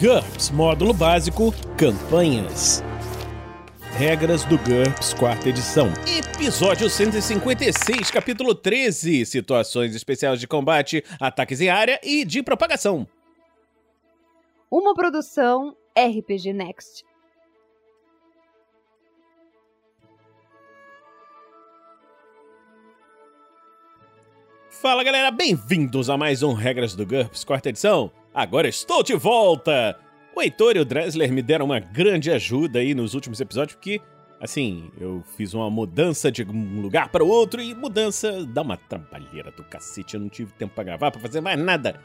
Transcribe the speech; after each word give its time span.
GURPS 0.00 0.50
Módulo 0.50 0.94
Básico 0.94 1.52
Campanhas. 1.76 2.84
Regras 3.96 4.44
do 4.44 4.56
GURPS, 4.56 5.12
quarta 5.12 5.48
edição. 5.48 5.88
Episódio 6.06 6.88
156, 6.88 8.08
capítulo 8.08 8.54
13. 8.54 9.26
Situações 9.26 9.96
especiais 9.96 10.38
de 10.38 10.46
combate, 10.46 11.04
ataques 11.18 11.60
em 11.60 11.68
área 11.68 11.98
e 12.04 12.24
de 12.24 12.44
propagação. 12.44 13.08
Uma 14.70 14.94
produção 14.94 15.76
RPG 15.98 16.52
Next. 16.52 17.04
Fala 24.70 25.02
galera, 25.02 25.32
bem-vindos 25.32 26.08
a 26.08 26.16
mais 26.16 26.44
um 26.44 26.52
Regras 26.52 26.94
do 26.94 27.04
GURPS, 27.04 27.42
quarta 27.42 27.70
edição. 27.70 28.12
Agora 28.38 28.68
estou 28.68 29.02
de 29.02 29.16
volta! 29.16 29.98
O 30.32 30.40
Heitor 30.40 30.76
e 30.76 30.78
o 30.78 30.84
Dressler 30.84 31.32
me 31.32 31.42
deram 31.42 31.64
uma 31.64 31.80
grande 31.80 32.30
ajuda 32.30 32.78
aí 32.78 32.94
nos 32.94 33.12
últimos 33.12 33.40
episódios, 33.40 33.74
porque, 33.74 34.00
assim, 34.40 34.92
eu 34.96 35.24
fiz 35.36 35.54
uma 35.54 35.68
mudança 35.68 36.30
de 36.30 36.44
um 36.44 36.80
lugar 36.80 37.08
para 37.08 37.24
o 37.24 37.28
outro 37.28 37.60
e 37.60 37.74
mudança 37.74 38.46
dá 38.46 38.62
uma 38.62 38.76
trabalheira 38.76 39.50
do 39.50 39.64
cacete. 39.64 40.14
Eu 40.14 40.20
não 40.20 40.28
tive 40.28 40.52
tempo 40.52 40.72
para 40.72 40.84
gravar, 40.84 41.10
para 41.10 41.20
fazer 41.20 41.40
mais 41.40 41.58
nada. 41.58 42.00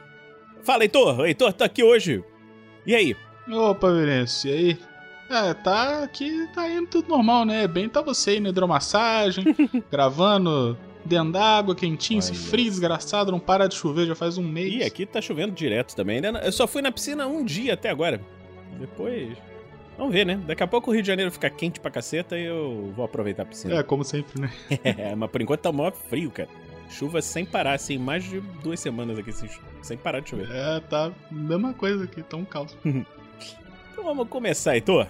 Fala, 0.64 0.82
Heitor! 0.82 1.20
O 1.20 1.26
Heitor 1.28 1.54
tá 1.54 1.66
aqui 1.66 1.84
hoje. 1.84 2.24
E 2.84 2.96
aí? 2.96 3.16
Opa, 3.48 3.94
Virenço, 3.94 4.48
e 4.48 4.52
aí? 4.52 4.80
É, 5.30 5.54
tá 5.54 6.04
aqui, 6.04 6.48
tá 6.52 6.68
indo 6.68 6.88
tudo 6.88 7.10
normal, 7.10 7.46
né? 7.46 7.68
Bem 7.68 7.88
tá 7.88 8.02
você 8.02 8.32
aí 8.32 8.40
na 8.40 8.50
hidromassagem, 8.50 9.56
gravando 9.92 10.76
dentro 11.06 11.32
d'água, 11.32 11.76
quentinho, 11.76 12.20
esse 12.20 12.34
frio 12.34 12.66
desgraçado, 12.66 13.32
não 13.32 13.40
para 13.40 13.68
de 13.68 13.76
chover 13.76 14.08
já 14.08 14.16
faz 14.16 14.38
um 14.38 14.44
mês. 14.44 14.74
Ih, 14.74 14.84
aqui 14.84 15.06
tá 15.06 15.22
chovendo 15.22 15.52
direto 15.52 15.96
também, 15.96 16.22
né? 16.22 16.32
Eu 16.44 16.52
só 16.52 16.68
fui 16.68 16.82
na 16.82 16.92
piscina 16.92 17.28
um 17.28 17.44
dia 17.44 17.74
até 17.74 17.90
agora. 17.90 18.22
Depois. 18.80 19.38
Vamos 19.98 20.14
ver, 20.14 20.26
né? 20.26 20.42
Daqui 20.48 20.64
a 20.64 20.68
pouco 20.68 20.90
o 20.90 20.94
Rio 20.94 21.04
de 21.04 21.08
Janeiro 21.08 21.32
fica 21.32 21.50
quente 21.50 21.80
pra 21.80 21.92
caceta 21.92 22.38
e 22.38 22.46
eu 22.46 22.92
vou 22.96 23.06
aproveitar 23.06 23.44
a 23.44 23.46
piscina. 23.46 23.76
É, 23.76 23.84
como 23.84 24.04
sempre, 24.04 24.42
né? 24.42 24.52
É, 24.84 25.16
mas 25.16 25.30
por 25.30 25.42
enquanto 25.42 25.62
tá 25.62 25.72
mó 25.72 25.92
frio, 25.92 26.32
cara. 26.32 26.50
Chuva 26.90 27.22
sem 27.22 27.46
parar, 27.46 27.74
assim, 27.74 27.98
mais 27.98 28.24
de 28.24 28.40
duas 28.62 28.80
semanas 28.80 29.18
aqui, 29.18 29.32
sem, 29.32 29.50
sem 29.82 29.98
parar 29.98 30.20
de 30.20 30.30
chover. 30.30 30.48
É, 30.52 30.80
tá 30.80 31.12
mesma 31.32 31.74
coisa 31.74 32.04
aqui, 32.04 32.22
tá 32.24 32.38
um 32.38 32.46
caos. 32.46 32.76
Então 33.92 34.04
vamos 34.06 34.28
começar, 34.28 34.74
Heitor. 34.74 35.08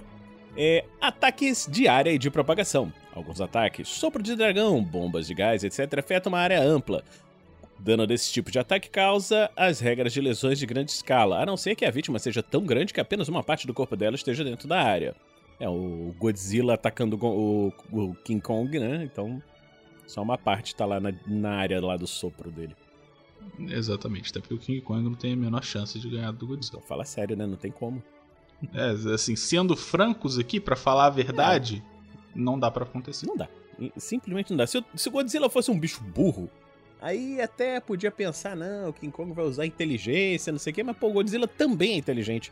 É, 0.57 0.83
ataques 0.99 1.65
de 1.71 1.87
área 1.87 2.11
e 2.11 2.17
de 2.17 2.29
propagação. 2.29 2.91
Alguns 3.15 3.39
ataques, 3.39 3.87
sopro 3.87 4.23
de 4.23 4.35
dragão, 4.35 4.83
bombas 4.83 5.27
de 5.27 5.35
gás, 5.35 5.63
etc., 5.63 5.99
afetam 5.99 6.31
uma 6.31 6.39
área 6.39 6.61
ampla. 6.61 7.03
Dano 7.79 8.07
desse 8.07 8.31
tipo 8.31 8.49
de 8.49 8.57
ataque 8.57 8.89
causa 8.89 9.51
as 9.55 9.79
regras 9.79 10.13
de 10.13 10.21
lesões 10.21 10.57
de 10.57 10.65
grande 10.65 10.91
escala, 10.91 11.41
a 11.41 11.45
não 11.45 11.57
ser 11.57 11.75
que 11.75 11.85
a 11.85 11.91
vítima 11.91 12.17
seja 12.17 12.41
tão 12.41 12.65
grande 12.65 12.93
que 12.93 12.99
apenas 12.99 13.27
uma 13.27 13.43
parte 13.43 13.67
do 13.67 13.73
corpo 13.73 13.95
dela 13.95 14.15
esteja 14.15 14.43
dentro 14.43 14.67
da 14.67 14.81
área. 14.81 15.15
É, 15.59 15.69
o 15.69 16.13
Godzilla 16.17 16.73
atacando 16.73 17.17
o, 17.23 17.73
o 17.91 18.15
King 18.23 18.41
Kong, 18.41 18.79
né? 18.79 19.03
Então, 19.03 19.41
só 20.07 20.21
uma 20.21 20.37
parte 20.37 20.75
tá 20.75 20.85
lá 20.85 20.99
na, 20.99 21.13
na 21.27 21.51
área 21.51 21.79
lá 21.79 21.97
do 21.97 22.07
sopro 22.07 22.49
dele. 22.49 22.75
Exatamente, 23.59 24.31
até 24.31 24.39
porque 24.39 24.53
o 24.53 24.57
King 24.57 24.81
Kong 24.81 25.03
não 25.03 25.13
tem 25.13 25.33
a 25.33 25.35
menor 25.35 25.63
chance 25.63 25.99
de 25.99 26.09
ganhar 26.09 26.31
do 26.31 26.47
Godzilla. 26.47 26.77
Então, 26.77 26.87
fala 26.87 27.05
sério, 27.05 27.35
né? 27.35 27.45
Não 27.45 27.57
tem 27.57 27.71
como. 27.71 28.01
É, 28.73 28.91
assim, 29.13 29.35
sendo 29.35 29.75
francos 29.75 30.39
aqui, 30.39 30.59
pra 30.59 30.75
falar 30.75 31.07
a 31.07 31.09
verdade, 31.09 31.83
não 32.35 32.57
dá 32.59 32.69
pra 32.71 32.83
acontecer. 32.83 33.25
Não 33.27 33.35
dá. 33.37 33.47
Simplesmente 33.97 34.51
não 34.51 34.57
dá. 34.57 34.67
Se 34.67 34.77
o, 34.77 34.85
se 34.95 35.07
o 35.09 35.11
Godzilla 35.11 35.49
fosse 35.49 35.69
um 35.71 35.79
bicho 35.79 36.03
burro, 36.03 36.49
aí 37.01 37.41
até 37.41 37.79
podia 37.79 38.11
pensar, 38.11 38.55
não, 38.55 38.89
o 38.89 38.93
King 38.93 39.11
Kong 39.11 39.33
vai 39.33 39.45
usar 39.45 39.65
inteligência, 39.65 40.51
não 40.51 40.59
sei 40.59 40.71
o 40.71 40.75
quê, 40.75 40.83
mas 40.83 40.95
pô, 40.97 41.07
o 41.07 41.13
Godzilla 41.13 41.47
também 41.47 41.93
é 41.93 41.97
inteligente. 41.97 42.51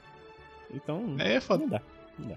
Então, 0.74 1.16
É, 1.20 1.40
foda. 1.40 1.62
não 1.64 1.70
dá. 1.70 1.82
Não 2.18 2.28
dá. 2.30 2.36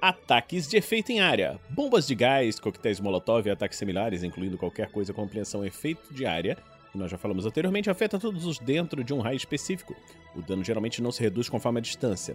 Ataques 0.00 0.66
de 0.66 0.76
efeito 0.78 1.12
em 1.12 1.20
área. 1.20 1.60
Bombas 1.68 2.06
de 2.06 2.14
gás, 2.14 2.58
coquetéis 2.58 2.98
molotov 3.00 3.46
e 3.46 3.50
ataques 3.50 3.76
similares, 3.78 4.22
incluindo 4.22 4.56
qualquer 4.56 4.90
coisa 4.90 5.12
com 5.12 5.22
ampliação 5.22 5.64
efeito 5.64 6.12
de 6.14 6.24
área, 6.24 6.56
que 6.90 6.96
nós 6.98 7.10
já 7.10 7.18
falamos 7.18 7.44
anteriormente, 7.44 7.90
afeta 7.90 8.18
todos 8.18 8.46
os 8.46 8.58
dentro 8.58 9.04
de 9.04 9.12
um 9.12 9.20
raio 9.20 9.36
específico. 9.36 9.94
O 10.34 10.40
dano 10.40 10.64
geralmente 10.64 11.02
não 11.02 11.12
se 11.12 11.20
reduz 11.22 11.48
conforme 11.50 11.78
a 11.80 11.82
distância. 11.82 12.34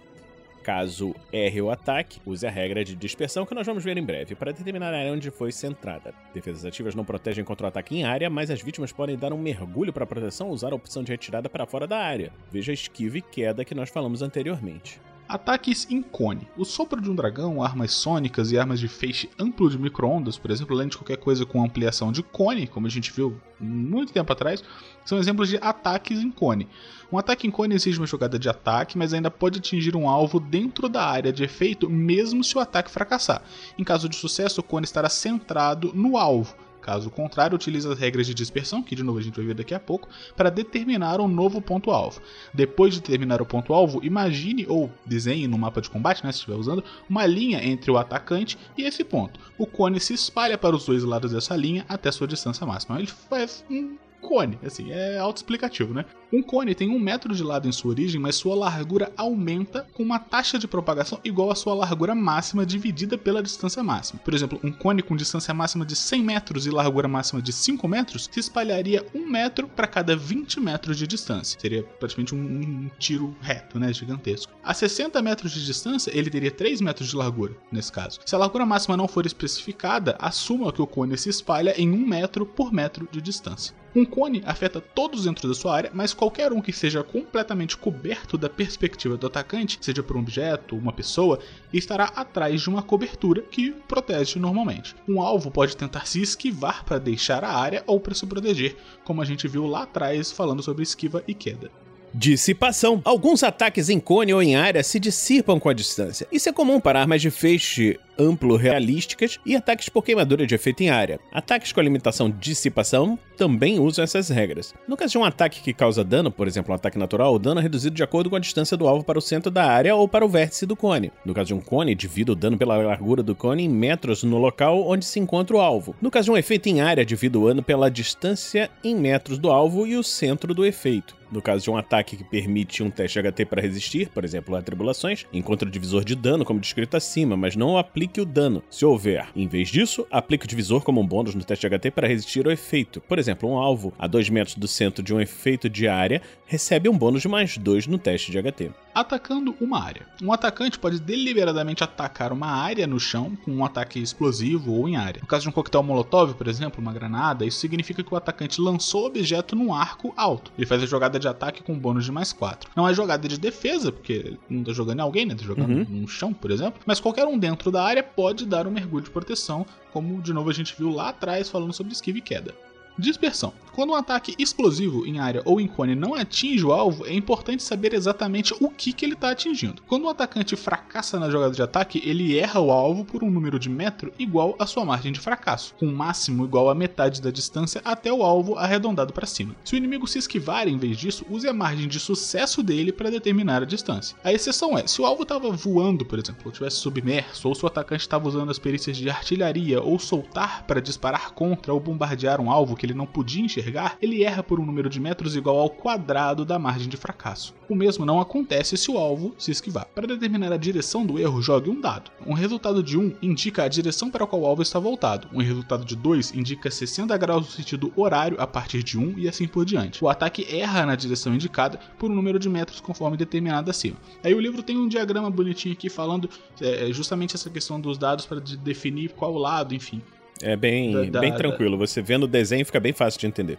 Caso 0.66 1.14
erre 1.32 1.62
o 1.62 1.70
ataque, 1.70 2.18
use 2.26 2.44
a 2.44 2.50
regra 2.50 2.84
de 2.84 2.96
dispersão 2.96 3.46
que 3.46 3.54
nós 3.54 3.64
vamos 3.64 3.84
ver 3.84 3.96
em 3.96 4.02
breve 4.02 4.34
para 4.34 4.50
determinar 4.50 4.92
a 4.92 4.98
área 4.98 5.12
onde 5.12 5.30
foi 5.30 5.52
centrada. 5.52 6.12
Defesas 6.34 6.64
ativas 6.64 6.92
não 6.92 7.04
protegem 7.04 7.44
contra 7.44 7.66
o 7.66 7.68
ataque 7.68 7.96
em 7.96 8.02
área, 8.02 8.28
mas 8.28 8.50
as 8.50 8.60
vítimas 8.60 8.90
podem 8.90 9.16
dar 9.16 9.32
um 9.32 9.38
mergulho 9.38 9.92
para 9.92 10.04
proteção 10.04 10.48
ou 10.48 10.52
usar 10.52 10.72
a 10.72 10.74
opção 10.74 11.04
de 11.04 11.12
retirada 11.12 11.48
para 11.48 11.66
fora 11.66 11.86
da 11.86 11.98
área. 11.98 12.32
Veja 12.50 12.72
a 12.72 12.74
esquiva 12.74 13.16
e 13.16 13.22
queda 13.22 13.64
que 13.64 13.76
nós 13.76 13.90
falamos 13.90 14.22
anteriormente. 14.22 15.00
Ataques 15.28 15.88
em 15.90 16.00
cone. 16.00 16.48
O 16.56 16.64
sopro 16.64 17.00
de 17.00 17.10
um 17.10 17.14
dragão, 17.14 17.60
armas 17.60 17.92
sônicas 17.92 18.52
e 18.52 18.58
armas 18.58 18.78
de 18.78 18.86
feixe 18.86 19.28
amplo 19.36 19.68
de 19.68 19.76
micro-ondas, 19.76 20.38
por 20.38 20.52
exemplo, 20.52 20.76
além 20.76 20.86
de 20.86 20.96
qualquer 20.96 21.16
coisa 21.16 21.44
com 21.44 21.64
ampliação 21.64 22.12
de 22.12 22.22
cone, 22.22 22.68
como 22.68 22.86
a 22.86 22.90
gente 22.90 23.12
viu 23.12 23.40
muito 23.58 24.12
tempo 24.12 24.32
atrás, 24.32 24.62
são 25.04 25.18
exemplos 25.18 25.48
de 25.48 25.56
ataques 25.56 26.20
em 26.20 26.30
cone. 26.30 26.68
Um 27.10 27.18
ataque 27.18 27.46
em 27.46 27.50
cone 27.50 27.74
exige 27.74 27.98
uma 27.98 28.06
jogada 28.06 28.38
de 28.38 28.48
ataque, 28.48 28.96
mas 28.96 29.12
ainda 29.12 29.30
pode 29.30 29.58
atingir 29.58 29.96
um 29.96 30.08
alvo 30.08 30.38
dentro 30.38 30.88
da 30.88 31.04
área 31.04 31.32
de 31.32 31.42
efeito, 31.42 31.90
mesmo 31.90 32.44
se 32.44 32.56
o 32.56 32.60
ataque 32.60 32.90
fracassar. 32.90 33.42
Em 33.76 33.82
caso 33.82 34.08
de 34.08 34.14
sucesso, 34.14 34.60
o 34.60 34.64
cone 34.64 34.84
estará 34.84 35.08
centrado 35.08 35.92
no 35.92 36.16
alvo. 36.16 36.54
Caso 36.86 37.10
contrário, 37.10 37.56
utilize 37.56 37.88
as 37.88 37.98
regras 37.98 38.28
de 38.28 38.32
dispersão, 38.32 38.80
que 38.80 38.94
de 38.94 39.02
novo 39.02 39.18
a 39.18 39.20
gente 39.20 39.34
vai 39.34 39.44
ver 39.44 39.54
daqui 39.54 39.74
a 39.74 39.80
pouco, 39.80 40.08
para 40.36 40.48
determinar 40.48 41.20
um 41.20 41.26
novo 41.26 41.60
ponto-alvo. 41.60 42.22
Depois 42.54 42.94
de 42.94 43.00
determinar 43.00 43.42
o 43.42 43.44
ponto-alvo, 43.44 43.98
imagine 44.04 44.64
ou 44.68 44.88
desenhe 45.04 45.48
no 45.48 45.58
mapa 45.58 45.80
de 45.80 45.90
combate, 45.90 46.24
né, 46.24 46.30
se 46.30 46.38
estiver 46.38 46.54
usando, 46.54 46.84
uma 47.10 47.26
linha 47.26 47.60
entre 47.60 47.90
o 47.90 47.98
atacante 47.98 48.56
e 48.78 48.84
esse 48.84 49.02
ponto. 49.02 49.40
O 49.58 49.66
cone 49.66 49.98
se 49.98 50.14
espalha 50.14 50.56
para 50.56 50.76
os 50.76 50.86
dois 50.86 51.02
lados 51.02 51.32
dessa 51.32 51.56
linha 51.56 51.84
até 51.88 52.12
sua 52.12 52.28
distância 52.28 52.64
máxima. 52.64 53.00
Ele 53.00 53.08
faz 53.08 53.64
um 53.68 53.96
cone, 54.20 54.56
assim, 54.64 54.92
é 54.92 55.18
autoexplicativo, 55.18 55.92
né? 55.92 56.04
Um 56.36 56.42
cone 56.42 56.74
tem 56.74 56.90
um 56.90 56.98
metro 56.98 57.34
de 57.34 57.42
lado 57.42 57.66
em 57.66 57.72
sua 57.72 57.92
origem, 57.92 58.20
mas 58.20 58.36
sua 58.36 58.54
largura 58.54 59.10
aumenta 59.16 59.88
com 59.94 60.02
uma 60.02 60.18
taxa 60.18 60.58
de 60.58 60.68
propagação 60.68 61.18
igual 61.24 61.50
à 61.50 61.54
sua 61.54 61.72
largura 61.72 62.14
máxima 62.14 62.66
dividida 62.66 63.16
pela 63.16 63.42
distância 63.42 63.82
máxima. 63.82 64.20
Por 64.22 64.34
exemplo, 64.34 64.60
um 64.62 64.70
cone 64.70 65.02
com 65.02 65.16
distância 65.16 65.54
máxima 65.54 65.86
de 65.86 65.96
100 65.96 66.22
metros 66.22 66.66
e 66.66 66.70
largura 66.70 67.08
máxima 67.08 67.40
de 67.40 67.54
5 67.54 67.88
metros 67.88 68.28
se 68.30 68.38
espalharia 68.38 69.02
1 69.14 69.30
metro 69.30 69.66
para 69.66 69.86
cada 69.86 70.14
20 70.14 70.60
metros 70.60 70.98
de 70.98 71.06
distância. 71.06 71.58
Seria 71.58 71.82
praticamente 71.82 72.34
um, 72.34 72.38
um 72.38 72.90
tiro 72.98 73.34
reto, 73.40 73.80
né? 73.80 73.90
Gigantesco. 73.90 74.52
A 74.62 74.74
60 74.74 75.22
metros 75.22 75.52
de 75.52 75.64
distância, 75.64 76.10
ele 76.14 76.28
teria 76.28 76.50
3 76.50 76.82
metros 76.82 77.08
de 77.08 77.16
largura, 77.16 77.56
nesse 77.72 77.90
caso. 77.90 78.20
Se 78.26 78.34
a 78.34 78.38
largura 78.38 78.66
máxima 78.66 78.94
não 78.94 79.08
for 79.08 79.24
especificada, 79.24 80.16
assuma 80.18 80.70
que 80.70 80.82
o 80.82 80.86
cone 80.86 81.16
se 81.16 81.30
espalha 81.30 81.74
em 81.80 81.90
1 81.90 81.96
metro 82.06 82.44
por 82.44 82.74
metro 82.74 83.08
de 83.10 83.22
distância. 83.22 83.74
Um 83.96 84.04
cone 84.04 84.42
afeta 84.44 84.78
todos 84.78 85.24
dentro 85.24 85.48
da 85.48 85.54
sua 85.54 85.74
área, 85.74 85.90
mas 85.94 86.12
qualquer 86.26 86.52
um 86.52 86.60
que 86.60 86.72
seja 86.72 87.04
completamente 87.04 87.76
coberto 87.76 88.36
da 88.36 88.48
perspectiva 88.48 89.16
do 89.16 89.28
atacante, 89.28 89.78
seja 89.80 90.02
por 90.02 90.16
um 90.16 90.20
objeto, 90.20 90.76
uma 90.76 90.92
pessoa, 90.92 91.38
estará 91.72 92.06
atrás 92.16 92.62
de 92.62 92.68
uma 92.68 92.82
cobertura 92.82 93.42
que 93.42 93.70
protege 93.86 94.40
normalmente. 94.40 94.96
Um 95.08 95.20
alvo 95.20 95.52
pode 95.52 95.76
tentar 95.76 96.04
se 96.04 96.20
esquivar 96.20 96.84
para 96.84 96.98
deixar 96.98 97.44
a 97.44 97.54
área 97.54 97.84
ou 97.86 98.00
para 98.00 98.12
se 98.12 98.26
proteger, 98.26 98.76
como 99.04 99.22
a 99.22 99.24
gente 99.24 99.46
viu 99.46 99.66
lá 99.66 99.84
atrás 99.84 100.32
falando 100.32 100.64
sobre 100.64 100.82
esquiva 100.82 101.22
e 101.28 101.34
queda. 101.34 101.70
Dissipação. 102.12 103.00
Alguns 103.04 103.44
ataques 103.44 103.88
em 103.88 104.00
cone 104.00 104.34
ou 104.34 104.42
em 104.42 104.56
área 104.56 104.82
se 104.82 104.98
dissipam 104.98 105.60
com 105.60 105.68
a 105.68 105.74
distância. 105.74 106.26
Isso 106.32 106.48
é 106.48 106.52
comum 106.52 106.80
para 106.80 107.00
armas 107.00 107.22
de 107.22 107.30
feixe 107.30 108.00
amplo 108.18 108.56
realísticas 108.56 109.38
e 109.46 109.54
ataques 109.54 109.88
por 109.88 110.02
queimadura 110.02 110.46
de 110.46 110.54
efeito 110.54 110.82
em 110.82 110.88
área. 110.88 111.20
Ataques 111.30 111.72
com 111.72 111.78
a 111.78 111.82
limitação 111.82 112.30
dissipação 112.30 113.18
também 113.36 113.78
usam 113.78 114.02
essas 114.02 114.28
regras. 114.28 114.74
No 114.88 114.96
caso 114.96 115.12
de 115.12 115.18
um 115.18 115.24
ataque 115.24 115.60
que 115.60 115.72
causa 115.72 116.02
dano, 116.02 116.30
por 116.30 116.48
exemplo, 116.48 116.72
um 116.72 116.74
ataque 116.74 116.98
natural, 116.98 117.34
o 117.34 117.38
dano 117.38 117.60
é 117.60 117.62
reduzido 117.62 117.94
de 117.94 118.02
acordo 118.02 118.30
com 118.30 118.36
a 118.36 118.40
distância 118.40 118.76
do 118.76 118.88
alvo 118.88 119.04
para 119.04 119.18
o 119.18 119.22
centro 119.22 119.50
da 119.50 119.64
área 119.64 119.94
ou 119.94 120.08
para 120.08 120.24
o 120.24 120.28
vértice 120.28 120.66
do 120.66 120.74
cone. 120.74 121.12
No 121.24 121.34
caso 121.34 121.48
de 121.48 121.54
um 121.54 121.60
cone, 121.60 121.94
divida 121.94 122.32
o 122.32 122.36
dano 122.36 122.56
pela 122.56 122.76
largura 122.76 123.22
do 123.22 123.34
cone 123.34 123.64
em 123.64 123.68
metros 123.68 124.22
no 124.24 124.38
local 124.38 124.86
onde 124.88 125.04
se 125.04 125.20
encontra 125.20 125.56
o 125.56 125.60
alvo. 125.60 125.94
No 126.00 126.10
caso 126.10 126.26
de 126.26 126.30
um 126.32 126.36
efeito 126.36 126.68
em 126.68 126.80
área, 126.80 127.04
divida 127.04 127.38
o 127.38 127.46
dano 127.46 127.62
pela 127.62 127.90
distância 127.90 128.70
em 128.82 128.94
metros 128.94 129.38
do 129.38 129.50
alvo 129.50 129.86
e 129.86 129.96
o 129.96 130.02
centro 130.02 130.54
do 130.54 130.64
efeito. 130.64 131.16
No 131.30 131.42
caso 131.42 131.64
de 131.64 131.70
um 131.70 131.76
ataque 131.76 132.16
que 132.16 132.24
permite 132.24 132.82
um 132.82 132.90
teste 132.90 133.20
HT 133.20 133.46
para 133.46 133.60
resistir, 133.60 134.08
por 134.10 134.24
exemplo, 134.24 134.54
a 134.54 134.62
tribulações, 134.62 135.26
encontre 135.32 135.68
o 135.68 135.70
divisor 135.70 136.04
de 136.04 136.14
dano 136.14 136.44
como 136.44 136.60
descrito 136.60 136.96
acima, 136.96 137.36
mas 137.36 137.56
não 137.56 137.76
aplique 137.76 138.20
o 138.20 138.24
dano. 138.24 138.62
Se 138.70 138.84
houver, 138.84 139.26
em 139.34 139.48
vez 139.48 139.68
disso, 139.68 140.06
aplique 140.10 140.44
o 140.44 140.48
divisor 140.48 140.82
como 140.82 141.00
um 141.00 141.06
bônus 141.06 141.34
no 141.34 141.44
teste 141.44 141.68
HT 141.68 141.90
para 141.90 142.06
resistir 142.06 142.46
ao 142.46 142.52
efeito. 142.52 143.00
Por 143.00 143.18
exemplo, 143.18 143.25
exemplo, 143.26 143.50
um 143.50 143.58
alvo 143.58 143.92
a 143.98 144.06
2 144.06 144.30
metros 144.30 144.56
do 144.56 144.68
centro 144.68 145.02
de 145.02 145.12
um 145.12 145.20
efeito 145.20 145.68
de 145.68 145.88
área 145.88 146.22
recebe 146.46 146.88
um 146.88 146.96
bônus 146.96 147.22
de 147.22 147.28
mais 147.28 147.58
2 147.58 147.88
no 147.88 147.98
teste 147.98 148.30
de 148.30 148.40
HT. 148.40 148.70
Atacando 148.94 149.54
uma 149.60 149.82
área. 149.82 150.06
Um 150.22 150.32
atacante 150.32 150.78
pode 150.78 151.00
deliberadamente 151.00 151.82
atacar 151.84 152.32
uma 152.32 152.46
área 152.46 152.86
no 152.86 152.98
chão 153.00 153.36
com 153.44 153.50
um 153.50 153.64
ataque 153.64 153.98
explosivo 154.00 154.72
ou 154.72 154.88
em 154.88 154.96
área. 154.96 155.20
No 155.20 155.26
caso 155.26 155.42
de 155.42 155.48
um 155.48 155.52
coquetel 155.52 155.82
molotov, 155.82 156.34
por 156.34 156.46
exemplo, 156.46 156.80
uma 156.80 156.92
granada, 156.92 157.44
isso 157.44 157.58
significa 157.58 158.02
que 158.02 158.14
o 158.14 158.16
atacante 158.16 158.60
lançou 158.60 159.02
o 159.02 159.06
objeto 159.06 159.56
num 159.56 159.74
arco 159.74 160.14
alto. 160.16 160.52
Ele 160.56 160.66
faz 160.66 160.82
a 160.82 160.86
jogada 160.86 161.18
de 161.18 161.28
ataque 161.28 161.62
com 161.62 161.78
bônus 161.78 162.04
de 162.04 162.12
mais 162.12 162.32
4. 162.32 162.70
Não 162.74 162.88
é 162.88 162.94
jogada 162.94 163.28
de 163.28 163.38
defesa, 163.38 163.90
porque 163.90 164.38
não 164.48 164.62
tá 164.62 164.72
jogando 164.72 165.00
em 165.00 165.02
alguém, 165.02 165.26
né? 165.26 165.34
Tá 165.34 165.44
jogando 165.44 165.70
uhum. 165.70 166.00
no 166.02 166.08
chão, 166.08 166.32
por 166.32 166.50
exemplo. 166.50 166.80
Mas 166.86 167.00
qualquer 167.00 167.26
um 167.26 167.38
dentro 167.38 167.70
da 167.70 167.82
área 167.82 168.02
pode 168.02 168.46
dar 168.46 168.66
um 168.66 168.70
mergulho 168.70 169.04
de 169.04 169.10
proteção, 169.10 169.66
como 169.92 170.22
de 170.22 170.32
novo 170.32 170.48
a 170.48 170.54
gente 170.54 170.74
viu 170.78 170.90
lá 170.90 171.08
atrás 171.08 171.50
falando 171.50 171.72
sobre 171.72 171.92
esquiva 171.92 172.18
e 172.18 172.22
queda. 172.22 172.54
Dispersão. 172.98 173.52
Quando 173.76 173.90
um 173.90 173.94
ataque 173.94 174.34
explosivo 174.38 175.06
em 175.06 175.18
área 175.18 175.42
ou 175.44 175.60
em 175.60 175.66
cone 175.66 175.94
não 175.94 176.14
atinge 176.14 176.64
o 176.64 176.72
alvo, 176.72 177.04
é 177.04 177.12
importante 177.12 177.62
saber 177.62 177.92
exatamente 177.92 178.54
o 178.58 178.70
que, 178.70 178.90
que 178.90 179.04
ele 179.04 179.12
está 179.12 179.28
atingindo. 179.30 179.82
Quando 179.86 180.04
o 180.04 180.06
um 180.06 180.08
atacante 180.08 180.56
fracassa 180.56 181.20
na 181.20 181.28
jogada 181.28 181.52
de 181.52 181.60
ataque, 181.60 182.00
ele 182.02 182.38
erra 182.38 182.58
o 182.58 182.70
alvo 182.70 183.04
por 183.04 183.22
um 183.22 183.30
número 183.30 183.58
de 183.58 183.68
metro 183.68 184.10
igual 184.18 184.56
à 184.58 184.64
sua 184.64 184.82
margem 184.82 185.12
de 185.12 185.20
fracasso, 185.20 185.74
com 185.74 185.88
um 185.88 185.94
máximo 185.94 186.46
igual 186.46 186.70
a 186.70 186.74
metade 186.74 187.20
da 187.20 187.30
distância 187.30 187.82
até 187.84 188.10
o 188.10 188.22
alvo 188.22 188.56
arredondado 188.56 189.12
para 189.12 189.26
cima. 189.26 189.54
Se 189.62 189.74
o 189.74 189.76
inimigo 189.76 190.06
se 190.06 190.18
esquivar 190.18 190.66
em 190.66 190.78
vez 190.78 190.96
disso, 190.96 191.26
use 191.28 191.46
a 191.46 191.52
margem 191.52 191.86
de 191.86 192.00
sucesso 192.00 192.62
dele 192.62 192.92
para 192.92 193.10
determinar 193.10 193.60
a 193.60 193.66
distância. 193.66 194.16
A 194.24 194.32
exceção 194.32 194.78
é, 194.78 194.86
se 194.86 195.02
o 195.02 195.04
alvo 195.04 195.24
estava 195.24 195.50
voando, 195.50 196.06
por 196.06 196.18
exemplo, 196.18 196.40
ou 196.46 196.50
estivesse 196.50 196.76
submerso, 196.76 197.46
ou 197.46 197.54
se 197.54 197.62
o 197.62 197.68
atacante 197.68 198.00
estava 198.00 198.26
usando 198.26 198.50
as 198.50 198.58
perícias 198.58 198.96
de 198.96 199.10
artilharia 199.10 199.82
ou 199.82 199.98
soltar 199.98 200.64
para 200.66 200.80
disparar 200.80 201.32
contra 201.34 201.74
ou 201.74 201.78
bombardear 201.78 202.40
um 202.40 202.50
alvo 202.50 202.74
que 202.74 202.85
ele 202.86 202.94
não 202.94 203.06
podia 203.06 203.44
enxergar, 203.44 203.96
ele 204.00 204.22
erra 204.22 204.42
por 204.42 204.60
um 204.60 204.64
número 204.64 204.88
de 204.88 205.00
metros 205.00 205.36
igual 205.36 205.58
ao 205.58 205.70
quadrado 205.70 206.44
da 206.44 206.58
margem 206.58 206.88
de 206.88 206.96
fracasso. 206.96 207.54
O 207.68 207.74
mesmo 207.74 208.06
não 208.06 208.20
acontece 208.20 208.76
se 208.76 208.90
o 208.90 208.98
alvo 208.98 209.34
se 209.38 209.50
esquivar. 209.50 209.86
Para 209.94 210.06
determinar 210.06 210.52
a 210.52 210.56
direção 210.56 211.04
do 211.04 211.18
erro, 211.18 211.42
jogue 211.42 211.68
um 211.68 211.80
dado. 211.80 212.10
Um 212.24 212.32
resultado 212.32 212.82
de 212.82 212.96
1 212.96 213.16
indica 213.20 213.64
a 213.64 213.68
direção 213.68 214.10
para 214.10 214.24
a 214.24 214.26
qual 214.26 214.42
o 214.42 214.46
alvo 214.46 214.62
está 214.62 214.78
voltado. 214.78 215.28
Um 215.32 215.42
resultado 215.42 215.84
de 215.84 215.96
2 215.96 216.34
indica 216.34 216.70
60 216.70 217.16
graus 217.16 217.46
no 217.46 217.52
sentido 217.52 217.92
horário 217.96 218.40
a 218.40 218.46
partir 218.46 218.82
de 218.82 218.98
1 218.98 219.18
e 219.18 219.28
assim 219.28 219.48
por 219.48 219.64
diante. 219.64 220.04
O 220.04 220.08
ataque 220.08 220.46
erra 220.48 220.86
na 220.86 220.94
direção 220.94 221.34
indicada 221.34 221.78
por 221.98 222.10
um 222.10 222.14
número 222.14 222.38
de 222.38 222.48
metros 222.48 222.80
conforme 222.80 223.16
determinado 223.16 223.70
acima. 223.70 223.96
Aí 224.22 224.34
o 224.34 224.40
livro 224.40 224.62
tem 224.62 224.76
um 224.76 224.88
diagrama 224.88 225.30
bonitinho 225.30 225.74
aqui 225.74 225.88
falando 225.88 226.30
é, 226.60 226.92
justamente 226.92 227.34
essa 227.34 227.50
questão 227.50 227.80
dos 227.80 227.98
dados 227.98 228.26
para 228.26 228.40
definir 228.40 229.10
qual 229.10 229.34
lado, 229.34 229.74
enfim. 229.74 230.02
É 230.42 230.56
bem, 230.56 231.10
da, 231.10 231.20
bem 231.20 231.30
da, 231.30 231.36
tranquilo. 231.36 231.78
Você 231.78 232.02
vendo 232.02 232.24
o 232.24 232.28
desenho 232.28 232.64
fica 232.64 232.80
bem 232.80 232.92
fácil 232.92 233.20
de 233.20 233.26
entender. 233.26 233.58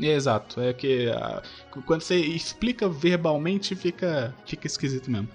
Exato, 0.00 0.60
é 0.60 0.72
que 0.72 1.08
uh, 1.08 1.82
quando 1.82 2.00
você 2.00 2.16
explica 2.16 2.88
verbalmente 2.88 3.74
fica, 3.74 4.34
fica 4.46 4.66
esquisito 4.66 5.10
mesmo. 5.10 5.28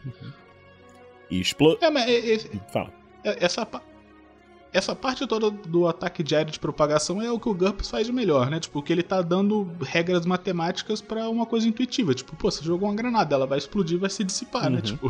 E 1.30 1.40
explode. 1.40 1.84
É, 1.84 1.90
mas 1.92 2.50
Fala. 2.74 2.92
É, 3.24 3.46
essa, 3.46 3.68
essa 4.74 4.96
parte 4.96 5.28
toda 5.28 5.52
do 5.52 5.88
ataque 5.88 6.24
diário 6.24 6.52
de 6.52 6.60
propagação 6.60 7.22
é 7.22 7.32
o 7.32 7.40
que 7.40 7.50
o 7.50 7.54
GURPS 7.54 7.90
faz 7.90 8.08
de 8.08 8.14
melhor, 8.14 8.50
né? 8.50 8.60
Tipo, 8.60 8.82
que 8.82 8.92
ele 8.92 9.04
tá 9.04 9.22
dando 9.22 9.70
regras 9.84 10.26
matemáticas 10.26 11.02
para 11.02 11.30
uma 11.30 11.46
coisa 11.46 11.68
intuitiva. 11.68 12.16
Tipo, 12.16 12.36
pô, 12.36 12.50
você 12.50 12.64
jogou 12.64 12.90
uma 12.90 12.96
granada, 12.96 13.36
ela 13.36 13.46
vai 13.46 13.60
explodir, 13.60 14.00
vai 14.00 14.10
se 14.10 14.24
dissipar, 14.24 14.64
né? 14.64 14.70
uhum. 14.70 14.76
né? 14.76 14.82
Tipo. 14.82 15.10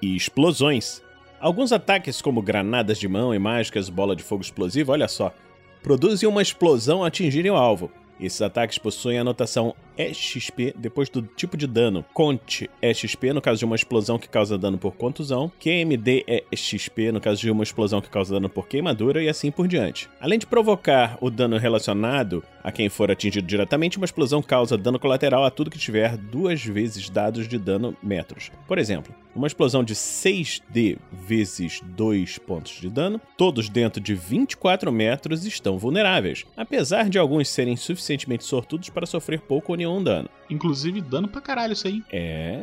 E 0.00 0.16
explosões 0.16 1.00
Alguns 1.42 1.72
ataques, 1.72 2.22
como 2.22 2.40
granadas 2.40 2.98
de 2.98 3.08
mão 3.08 3.34
e 3.34 3.38
mágicas, 3.38 3.88
bola 3.88 4.14
de 4.14 4.22
fogo 4.22 4.42
explosiva, 4.42 4.92
olha 4.92 5.08
só, 5.08 5.34
produzem 5.82 6.28
uma 6.28 6.40
explosão 6.40 6.98
ao 6.98 7.04
atingirem 7.06 7.50
o 7.50 7.56
alvo. 7.56 7.90
Esses 8.20 8.40
ataques 8.40 8.78
possuem 8.78 9.18
a 9.18 9.22
anotação 9.22 9.74
EXP 9.98 10.72
depois 10.76 11.08
do 11.08 11.22
tipo 11.22 11.56
de 11.56 11.66
dano. 11.66 12.04
Conte 12.14 12.70
EXP 12.80 13.32
no 13.32 13.42
caso 13.42 13.58
de 13.58 13.64
uma 13.64 13.74
explosão 13.74 14.20
que 14.20 14.28
causa 14.28 14.56
dano 14.56 14.78
por 14.78 14.92
contusão. 14.92 15.50
QMD 15.58 16.24
EXP 16.52 17.10
no 17.12 17.20
caso 17.20 17.40
de 17.40 17.50
uma 17.50 17.64
explosão 17.64 18.00
que 18.00 18.08
causa 18.08 18.34
dano 18.34 18.48
por 18.48 18.68
queimadura 18.68 19.20
e 19.20 19.28
assim 19.28 19.50
por 19.50 19.66
diante. 19.66 20.08
Além 20.20 20.38
de 20.38 20.46
provocar 20.46 21.18
o 21.20 21.28
dano 21.28 21.58
relacionado 21.58 22.44
a 22.62 22.70
quem 22.70 22.88
for 22.88 23.10
atingido 23.10 23.48
diretamente, 23.48 23.96
uma 23.96 24.06
explosão 24.06 24.40
causa 24.40 24.78
dano 24.78 25.00
colateral 25.00 25.44
a 25.44 25.50
tudo 25.50 25.72
que 25.72 25.78
tiver 25.78 26.16
duas 26.16 26.64
vezes 26.64 27.10
dados 27.10 27.48
de 27.48 27.58
dano 27.58 27.96
metros. 28.00 28.52
Por 28.68 28.78
exemplo, 28.78 29.12
uma 29.34 29.46
explosão 29.46 29.82
de 29.82 29.94
6D 29.94 30.98
vezes 31.10 31.80
2 31.82 32.38
pontos 32.38 32.72
de 32.72 32.88
dano, 32.88 33.20
todos 33.36 33.68
dentro 33.68 34.00
de 34.00 34.14
24 34.14 34.92
metros 34.92 35.44
estão 35.44 35.78
vulneráveis, 35.78 36.44
apesar 36.56 37.08
de 37.08 37.18
alguns 37.18 37.48
serem 37.48 37.76
suficientemente 37.76 38.44
sortudos 38.44 38.90
para 38.90 39.06
sofrer 39.06 39.40
pouco 39.40 39.72
ou 39.72 39.76
nenhum 39.76 40.02
dano. 40.02 40.28
Inclusive 40.50 41.00
dano 41.00 41.28
pra 41.28 41.40
caralho 41.40 41.72
isso 41.72 41.86
aí. 41.86 42.02
É. 42.12 42.62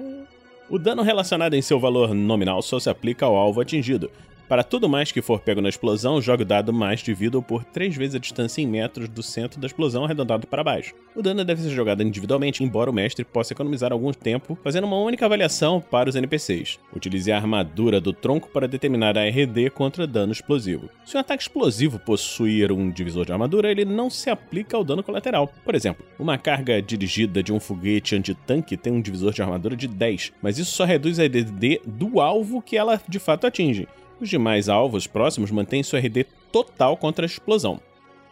O 0.69 0.77
dano 0.77 1.01
relacionado 1.01 1.56
em 1.56 1.62
seu 1.62 1.80
valor 1.80 2.13
nominal 2.13 2.62
só 2.62 2.80
se 2.80 2.89
aplica 2.89 3.25
ao 3.25 3.36
alvo 3.36 3.60
atingido, 3.60 4.12
para 4.49 4.63
tudo 4.63 4.89
mais 4.89 5.11
que 5.11 5.21
for 5.21 5.39
pego 5.39 5.61
na 5.61 5.69
explosão, 5.69 6.19
jogue 6.19 6.41
o 6.41 6.45
dado 6.45 6.73
mais 6.73 7.01
dividido 7.01 7.39
por 7.39 7.63
3 7.63 7.95
vezes 7.95 8.15
a 8.15 8.19
distância 8.19 8.63
em 8.63 8.65
metros 8.65 9.07
do 9.07 9.21
centro 9.21 9.59
da 9.59 9.67
explosão 9.67 10.03
arredondado 10.03 10.47
para 10.47 10.63
baixo. 10.63 10.95
O 11.15 11.21
dano 11.21 11.45
deve 11.45 11.61
ser 11.61 11.69
jogado 11.69 12.01
individualmente, 12.01 12.63
embora 12.63 12.89
o 12.89 12.93
mestre 12.93 13.23
possa 13.23 13.53
economizar 13.53 13.93
algum 13.93 14.11
tempo 14.11 14.57
fazendo 14.63 14.85
uma 14.85 14.97
única 14.97 15.25
avaliação 15.25 15.79
para 15.79 16.09
os 16.09 16.15
NPCs. 16.15 16.79
Utilize 16.95 17.31
a 17.31 17.37
armadura 17.37 18.01
do 18.01 18.11
tronco 18.11 18.49
para 18.49 18.67
determinar 18.67 19.15
a 19.19 19.29
RD 19.29 19.69
contra 19.69 20.07
dano 20.07 20.33
explosivo. 20.33 20.89
Se 21.05 21.15
um 21.15 21.19
ataque 21.19 21.43
explosivo 21.43 21.99
possuir 21.99 22.71
um 22.71 22.89
divisor 22.89 23.25
de 23.25 23.31
armadura, 23.31 23.69
ele 23.69 23.85
não 23.85 24.09
se 24.09 24.31
aplica 24.31 24.75
ao 24.75 24.83
dano 24.83 25.03
colateral. 25.03 25.53
Por 25.63 25.75
exemplo, 25.75 26.03
uma 26.17 26.39
carga 26.39 26.81
dirigida 26.81 27.43
de 27.43 27.53
um 27.53 27.59
foguete 27.59 28.15
antitanque 28.15 28.75
tem 28.75 28.91
um 28.91 29.01
divisor 29.01 29.31
de 29.31 29.43
armadura 29.43 29.75
de 29.75 29.87
10, 29.87 30.33
mas 30.41 30.57
isso 30.57 30.71
só 30.71 30.85
reduz 30.85 31.19
a 31.19 31.25
RD 31.25 31.81
do 31.85 32.19
alvo 32.19 32.63
que 32.63 32.75
ela 32.75 32.99
de 33.07 33.19
fato 33.19 33.45
atinge. 33.45 33.87
Os 34.19 34.30
demais 34.30 34.68
alvos 34.68 35.07
próximos 35.07 35.50
mantêm 35.51 35.81
sua 35.81 36.00
RD 36.00 36.25
total 36.51 36.98
contra 36.98 37.25
a 37.25 37.27
explosão. 37.27 37.80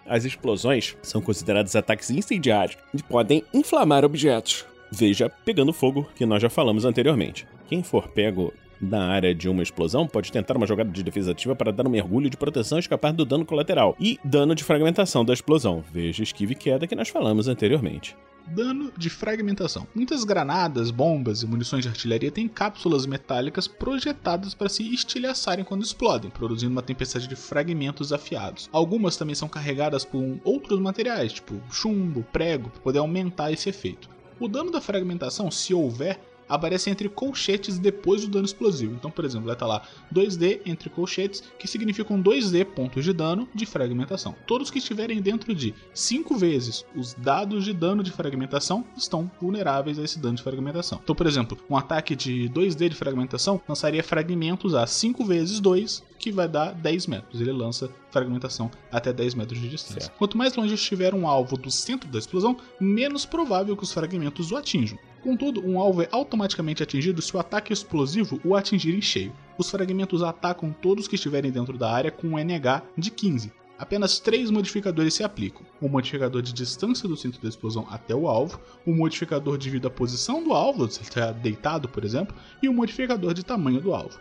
As 0.06 0.26
explosões 0.26 0.96
são 1.02 1.22
consideradas 1.22 1.76
ataques 1.76 2.10
incendiários 2.10 2.78
e 2.94 3.02
podem 3.04 3.44
inflamar 3.54 4.06
objetos. 4.06 4.66
Veja 4.92 5.30
Pegando 5.30 5.74
Fogo, 5.74 6.08
que 6.16 6.26
nós 6.26 6.42
já 6.42 6.50
falamos 6.50 6.86
anteriormente. 6.86 7.46
Quem 7.68 7.84
for 7.84 8.08
pego 8.08 8.54
na 8.82 9.08
área 9.08 9.34
de 9.34 9.50
uma 9.50 9.64
explosão 9.64 10.08
pode 10.08 10.32
tentar 10.32 10.58
uma 10.58 10.68
jogada 10.68 10.90
de 10.90 11.04
defesa 11.04 11.32
ativa 11.32 11.56
para 11.56 11.72
dar 11.72 11.88
um 11.88 11.92
mergulho 11.92 12.30
de 12.30 12.38
proteção 12.38 12.78
e 12.78 12.82
escapar 12.82 13.14
do 13.14 13.26
dano 13.26 13.46
colateral 13.46 13.96
e 14.00 14.20
dano 14.24 14.56
de 14.56 14.64
fragmentação 14.64 15.26
da 15.26 15.34
explosão. 15.34 15.84
Veja 15.92 16.24
esquive 16.24 16.54
e 16.54 16.56
queda 16.56 16.88
que 16.88 16.96
nós 16.96 17.10
falamos 17.10 17.48
anteriormente 17.48 18.16
dano 18.48 18.92
de 18.98 19.10
fragmentação. 19.10 19.88
Muitas 19.94 20.24
granadas, 20.24 20.92
bombas 20.92 21.42
e 21.42 21.48
munições 21.48 21.84
de 21.84 21.90
artilharia 21.90 22.32
têm 22.32 22.48
cápsulas 22.48 23.06
metálicas 23.06 23.68
projetadas 23.68 24.54
para 24.54 24.70
se 24.70 24.84
estilhaçarem 24.94 25.66
quando 25.66 25.84
explodem, 25.84 26.32
produzindo 26.32 26.72
uma 26.72 26.82
tempestade 26.82 27.28
de 27.28 27.36
fragmentos 27.36 28.14
afiados. 28.14 28.70
Algumas 28.72 29.18
também 29.18 29.36
são 29.36 29.50
carregadas 29.50 30.06
por 30.06 30.40
outros 30.44 30.80
materiais, 30.80 31.34
tipo 31.34 31.62
chumbo, 31.70 32.24
prego, 32.32 32.70
para 32.70 32.82
poder 32.82 33.00
aumentar 33.00 33.52
esse 33.52 33.70
efeito. 33.70 34.10
O 34.40 34.48
dano 34.48 34.72
da 34.72 34.80
fragmentação, 34.80 35.50
se 35.50 35.74
houver, 35.74 36.20
aparece 36.48 36.90
entre 36.90 37.10
colchetes 37.10 37.78
depois 37.80 38.22
do 38.22 38.28
dano 38.28 38.46
explosivo. 38.46 38.94
Então, 38.94 39.12
por 39.12 39.26
exemplo, 39.26 39.46
vai 39.46 39.56
estar 39.56 39.66
lá 39.66 39.82
2D 40.14 40.62
entre 40.66 40.90
colchetes, 40.90 41.44
que 41.58 41.68
significam 41.68 42.22
2D 42.22 42.66
pontos 42.66 43.04
de 43.04 43.14
dano 43.14 43.48
de 43.54 43.66
fragmentação. 43.66 44.36
Todos 44.46 44.72
que 44.72 44.80
estiverem 44.80 45.22
dentro 45.22 45.54
de 45.54 45.74
5 45.94 46.36
vezes 46.38 46.86
os 46.96 47.14
dados 47.14 47.66
de 47.66 47.74
dano 47.74 48.04
de 48.04 48.12
fragmentação 48.12 48.86
estão 48.96 49.30
vulneráveis 49.40 50.00
a 50.00 50.04
esse 50.04 50.20
dano 50.20 50.36
de 50.36 50.44
fragmentação. 50.44 51.00
Então, 51.04 51.16
por 51.16 51.28
exemplo, 51.28 51.58
um 51.70 51.78
ataque 51.78 52.16
de 52.16 52.50
2D 52.50 52.90
de 52.90 52.96
fragmentação 52.96 53.62
lançaria 53.68 54.04
fragmentos 54.04 54.74
a 54.74 54.86
5 54.88 55.26
vezes 55.26 55.60
2, 55.60 56.04
que 56.18 56.32
vai 56.32 56.48
dar 56.48 56.74
10 56.74 57.08
metros. 57.08 57.40
Ele 57.40 57.52
lança 57.52 57.90
fragmentação 58.12 58.72
até 58.92 59.14
10 59.14 59.36
metros 59.36 59.60
de 59.60 59.70
distância. 59.70 60.02
Certo. 60.02 60.18
Quanto 60.18 60.38
mais 60.38 60.56
longe 60.56 60.74
estiver 60.74 61.14
um 61.14 61.28
alvo 61.28 61.58
do 61.58 61.70
centro 61.70 62.10
da 62.10 62.18
explosão, 62.18 62.58
menos 62.80 63.26
provável 63.26 63.76
que 63.76 63.84
os 63.84 63.92
fragmentos 63.92 64.52
o 64.52 64.58
atinjam. 64.58 64.98
Contudo, 65.28 65.62
um 65.68 65.78
alvo 65.78 66.02
é 66.02 66.08
automaticamente 66.10 66.82
atingido 66.82 67.22
se 67.22 67.36
o 67.36 67.40
ataque 67.42 67.74
explosivo 67.74 68.40
o 68.46 68.56
atingir 68.56 68.96
em 68.96 69.02
cheio. 69.02 69.34
Os 69.58 69.70
fragmentos 69.70 70.24
atacam 70.24 70.72
todos 70.72 71.06
que 71.06 71.16
estiverem 71.16 71.52
dentro 71.52 71.78
da 71.78 71.92
área 71.92 72.10
com 72.10 72.28
um 72.28 72.40
NH 72.40 72.82
de 72.98 73.12
15. 73.12 73.52
Apenas 73.78 74.20
três 74.20 74.50
modificadores 74.50 75.16
se 75.16 75.26
aplicam: 75.26 75.64
o 75.82 75.90
modificador 75.90 76.42
de 76.42 76.54
distância 76.54 77.10
do 77.10 77.18
centro 77.18 77.42
da 77.42 77.50
explosão 77.50 77.86
até 77.92 78.16
o 78.16 78.26
alvo, 78.26 78.58
o 78.86 78.94
modificador 78.94 79.58
devido 79.58 79.88
à 79.88 79.90
posição 79.90 80.42
do 80.42 80.54
alvo, 80.54 80.90
se 80.90 81.02
ele 81.02 81.10
está 81.10 81.34
deitado, 81.34 81.90
por 81.90 82.06
exemplo, 82.06 82.34
e 82.64 82.70
o 82.70 82.74
modificador 82.74 83.34
de 83.34 83.44
tamanho 83.44 83.82
do 83.82 83.94
alvo. 83.94 84.18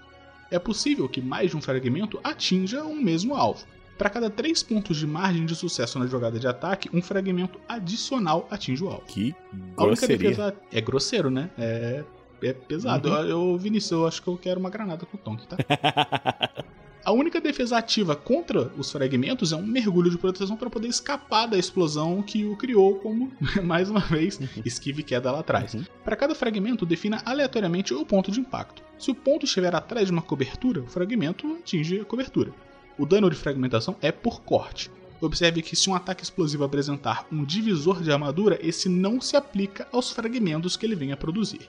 É 0.51 0.59
possível 0.59 1.09
que 1.09 1.23
mais 1.23 1.53
de 1.53 1.57
um 1.57 1.63
fragmento 1.63 2.19
atinja 2.25 2.83
um 2.83 3.01
mesmo 3.01 3.37
alvo, 3.37 3.65
para 3.97 4.11
cada 4.11 4.31
3 4.31 4.63
pontos 4.63 4.97
de 4.97 5.07
margem 5.07 5.47
de 5.47 5.55
sucesso 5.55 5.99
na 5.99 6.07
jogada 6.07 6.39
de 6.39 6.47
ataque, 6.47 6.89
um 6.93 7.03
fragmento 7.03 7.59
adicional 7.69 8.47
atinge 8.51 8.83
o 8.85 8.89
alvo. 8.89 9.07
Que 9.07 9.35
grosseria. 9.77 10.19
Defesa... 10.19 10.57
É 10.73 10.81
grosseiro, 10.81 11.31
né? 11.31 11.51
É, 11.59 12.05
é 12.43 12.53
pesado. 12.53 13.09
Uhum. 13.09 13.17
Eu, 13.17 13.29
eu, 13.29 13.59
Vinícius, 13.59 13.93
eu 13.93 14.07
acho 14.07 14.23
que 14.23 14.29
eu 14.29 14.37
quero 14.37 14.61
uma 14.61 14.71
granada 14.71 15.07
com 15.07 15.17
o 15.17 15.21
Tonk, 15.21 15.47
tá? 15.47 15.57
A 17.07 17.13
única 17.13 17.41
defesa 17.41 17.79
ativa 17.79 18.17
contra 18.17 18.63
os 18.77 18.91
fragmentos 18.91 19.53
é 19.53 19.57
um 19.57 19.65
mergulho 19.65 20.11
de 20.11 20.19
proteção 20.19 20.57
para 20.57 20.69
poder 20.69 20.89
escapar 20.89 21.47
da 21.47 21.57
explosão 21.57 22.21
que 22.21 22.45
o 22.45 22.57
criou, 22.57 22.97
como, 22.97 23.31
mais 23.63 23.89
uma 23.89 24.01
vez, 24.01 24.41
esquive 24.65 25.03
e 25.03 25.05
queda 25.05 25.31
lá 25.31 25.39
atrás. 25.39 25.75
Uhum. 25.75 25.85
Para 26.05 26.17
cada 26.17 26.35
fragmento, 26.35 26.85
defina 26.85 27.23
aleatoriamente 27.25 27.95
o 27.95 28.05
ponto 28.05 28.33
de 28.33 28.41
impacto. 28.41 28.83
Se 28.99 29.09
o 29.09 29.15
ponto 29.15 29.47
estiver 29.47 29.73
atrás 29.73 30.07
de 30.07 30.13
uma 30.13 30.21
cobertura, 30.21 30.81
o 30.81 30.89
fragmento 30.89 31.47
atinge 31.61 32.01
a 32.01 32.05
cobertura. 32.05 32.51
O 32.99 33.05
dano 33.07 33.29
de 33.31 33.37
fragmentação 33.37 33.97
é 34.01 34.11
por 34.11 34.41
corte. 34.43 34.91
Observe 35.21 35.63
que 35.63 35.75
se 35.77 35.89
um 35.89 35.95
ataque 35.95 36.23
explosivo 36.23 36.65
apresentar 36.65 37.27
um 37.33 37.45
divisor 37.45 38.03
de 38.03 38.13
armadura, 38.13 38.59
esse 38.63 38.89
não 38.89 39.21
se 39.21 39.37
aplica 39.37 39.87
aos 39.93 40.11
fragmentos 40.13 40.77
que 40.77 40.85
ele 40.85 40.95
venha 40.95 41.15
a 41.15 41.17
produzir. 41.17 41.69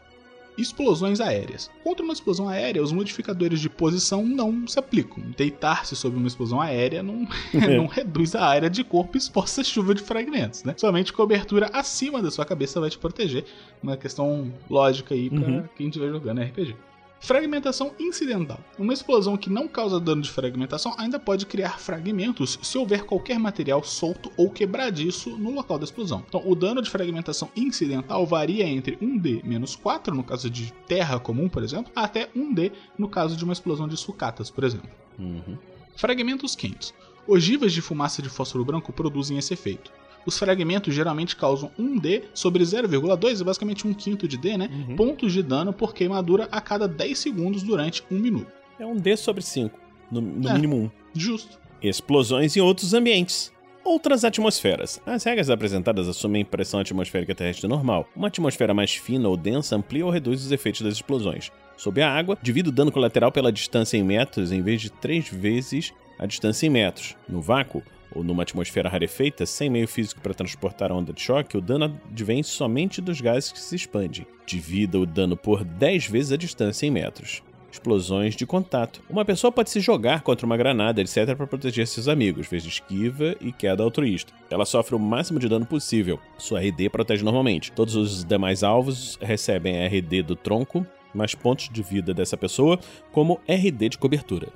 Explosões 0.57 1.21
aéreas. 1.21 1.69
Contra 1.83 2.03
uma 2.03 2.13
explosão 2.13 2.49
aérea, 2.49 2.81
os 2.81 2.91
modificadores 2.91 3.59
de 3.61 3.69
posição 3.69 4.25
não 4.25 4.67
se 4.67 4.79
aplicam. 4.79 5.23
Deitar-se 5.37 5.95
sobre 5.95 6.17
uma 6.17 6.27
explosão 6.27 6.59
aérea 6.59 7.03
não, 7.03 7.27
não 7.53 7.85
reduz 7.85 8.33
a 8.35 8.43
área 8.43 8.69
de 8.69 8.83
corpo 8.83 9.17
exposta 9.17 9.61
à 9.61 9.63
chuva 9.63 9.93
de 9.93 10.01
fragmentos, 10.01 10.63
né? 10.63 10.73
Somente 10.75 11.13
cobertura 11.13 11.69
acima 11.71 12.23
da 12.23 12.31
sua 12.31 12.43
cabeça 12.43 12.79
vai 12.79 12.89
te 12.89 12.97
proteger. 12.97 13.45
Uma 13.83 13.95
questão 13.95 14.51
lógica 14.69 15.13
aí 15.13 15.29
pra 15.29 15.39
Uhum. 15.39 15.63
quem 15.75 15.87
estiver 15.87 16.09
jogando 16.09 16.41
RPG. 16.41 16.75
Fragmentação 17.19 17.93
incidental. 17.99 18.59
Uma 18.77 18.93
explosão 18.93 19.35
que 19.35 19.49
não 19.49 19.67
causa 19.67 19.99
dano 19.99 20.21
de 20.21 20.29
fragmentação 20.29 20.93
ainda 20.97 21.19
pode 21.19 21.45
criar 21.45 21.79
fragmentos 21.79 22.59
se 22.61 22.77
houver 22.77 23.03
qualquer 23.03 23.39
material 23.39 23.83
solto 23.83 24.31
ou 24.37 24.49
quebradiço 24.49 25.31
no 25.31 25.51
local 25.51 25.79
da 25.79 25.85
explosão. 25.85 26.23
Então, 26.27 26.43
o 26.45 26.55
dano 26.55 26.81
de 26.81 26.89
fragmentação 26.89 27.49
incidental 27.55 28.25
varia 28.25 28.67
entre 28.67 28.97
1D 28.97 29.43
menos 29.43 29.75
4, 29.75 30.13
no 30.13 30.23
caso 30.23 30.49
de 30.49 30.71
terra 30.87 31.19
comum, 31.19 31.49
por 31.49 31.63
exemplo, 31.63 31.91
até 31.95 32.27
1D 32.35 32.71
no 32.97 33.09
caso 33.09 33.35
de 33.35 33.43
uma 33.43 33.53
explosão 33.53 33.87
de 33.87 33.97
sucatas, 33.97 34.49
por 34.49 34.63
exemplo. 34.63 34.89
Uhum. 35.17 35.57
Fragmentos 35.95 36.55
quentes. 36.55 36.93
Ogivas 37.27 37.73
de 37.73 37.81
fumaça 37.81 38.21
de 38.21 38.29
fósforo 38.29 38.63
branco 38.63 38.93
produzem 38.93 39.37
esse 39.37 39.53
efeito. 39.53 39.91
Os 40.27 40.37
fragmentos 40.37 40.93
geralmente 40.93 41.37
causam 41.37 41.71
1D 41.79 42.23
sobre 42.33 42.61
0,2, 42.61 43.39
é 43.39 43.43
basicamente 43.45 43.87
um 43.87 43.93
quinto 43.93 44.27
de 44.27 44.35
D, 44.37 44.57
né? 44.57 44.69
Uhum. 44.89 44.95
Pontos 44.97 45.31
de 45.31 45.41
dano 45.41 45.71
por 45.71 45.93
queimadura 45.93 46.49
a 46.51 46.59
cada 46.59 46.85
10 46.85 47.17
segundos 47.17 47.63
durante 47.63 48.03
um 48.11 48.19
minuto. 48.19 48.51
É 48.77 48.85
um 48.85 48.97
D 48.97 49.15
sobre 49.15 49.41
5, 49.41 49.79
no, 50.11 50.19
no 50.19 50.49
É. 50.49 50.53
mínimo 50.53 50.75
um. 50.75 50.89
Justo. 51.15 51.57
Explosões 51.81 52.57
em 52.57 52.59
outros 52.59 52.93
ambientes. 52.93 53.53
Outras 53.85 54.25
atmosferas. 54.25 54.99
As 55.05 55.23
regras 55.23 55.49
apresentadas 55.49 56.09
assumem 56.09 56.43
pressão 56.43 56.81
atmosférica 56.81 57.33
terrestre 57.33 57.65
normal. 57.69 58.05
Uma 58.13 58.27
atmosfera 58.27 58.73
mais 58.73 58.93
fina 58.93 59.29
ou 59.29 59.37
densa 59.37 59.77
amplia 59.77 60.05
ou 60.05 60.11
reduz 60.11 60.43
os 60.45 60.51
efeitos 60.51 60.81
das 60.81 60.95
explosões. 60.95 61.53
Sob 61.77 62.01
a 62.01 62.11
água, 62.11 62.37
divide 62.43 62.67
o 62.67 62.71
dano 62.71 62.91
colateral 62.91 63.31
pela 63.31 63.49
distância 63.49 63.95
em 63.95 64.03
metros 64.03 64.51
em 64.51 64.61
vez 64.61 64.81
de 64.81 64.89
três 64.89 65.29
vezes 65.29 65.93
a 66.19 66.25
distância 66.25 66.67
em 66.67 66.69
metros. 66.69 67.15
No 67.29 67.39
vácuo, 67.41 67.81
ou 68.13 68.23
numa 68.23 68.43
atmosfera 68.43 68.89
rarefeita, 68.89 69.45
sem 69.45 69.69
meio 69.69 69.87
físico 69.87 70.21
para 70.21 70.33
transportar 70.33 70.91
a 70.91 70.95
onda 70.95 71.13
de 71.13 71.21
choque, 71.21 71.57
o 71.57 71.61
dano 71.61 71.99
advém 72.09 72.43
somente 72.43 73.01
dos 73.01 73.21
gases 73.21 73.51
que 73.51 73.59
se 73.59 73.75
expandem. 73.75 74.25
Divida 74.45 74.99
o 74.99 75.05
dano 75.05 75.35
por 75.35 75.63
10 75.63 76.07
vezes 76.07 76.31
a 76.31 76.37
distância 76.37 76.85
em 76.85 76.91
metros. 76.91 77.41
Explosões 77.71 78.35
de 78.35 78.45
contato. 78.45 79.01
Uma 79.09 79.25
pessoa 79.25 79.51
pode 79.51 79.69
se 79.69 79.79
jogar 79.79 80.21
contra 80.21 80.45
uma 80.45 80.57
granada, 80.57 81.01
etc., 81.01 81.35
para 81.35 81.45
proteger 81.45 81.85
seus 81.85 82.07
amigos, 82.07 82.47
de 82.49 82.57
esquiva 82.57 83.35
e 83.41 83.51
queda 83.51 83.83
altruísta. 83.83 84.33
Ela 84.49 84.65
sofre 84.65 84.95
o 84.95 84.99
máximo 84.99 85.37
de 85.37 85.49
dano 85.49 85.65
possível. 85.65 86.19
Sua 86.37 86.61
RD 86.61 86.89
protege 86.89 87.23
normalmente. 87.23 87.71
Todos 87.73 87.95
os 87.95 88.23
demais 88.23 88.63
alvos 88.63 89.19
recebem 89.21 89.83
a 89.83 89.87
RD 89.87 90.23
do 90.23 90.35
tronco, 90.35 90.87
mais 91.13 91.35
pontos 91.35 91.69
de 91.69 91.83
vida 91.83 92.13
dessa 92.13 92.37
pessoa, 92.37 92.79
como 93.11 93.39
RD 93.47 93.89
de 93.89 93.97
cobertura. 93.97 94.47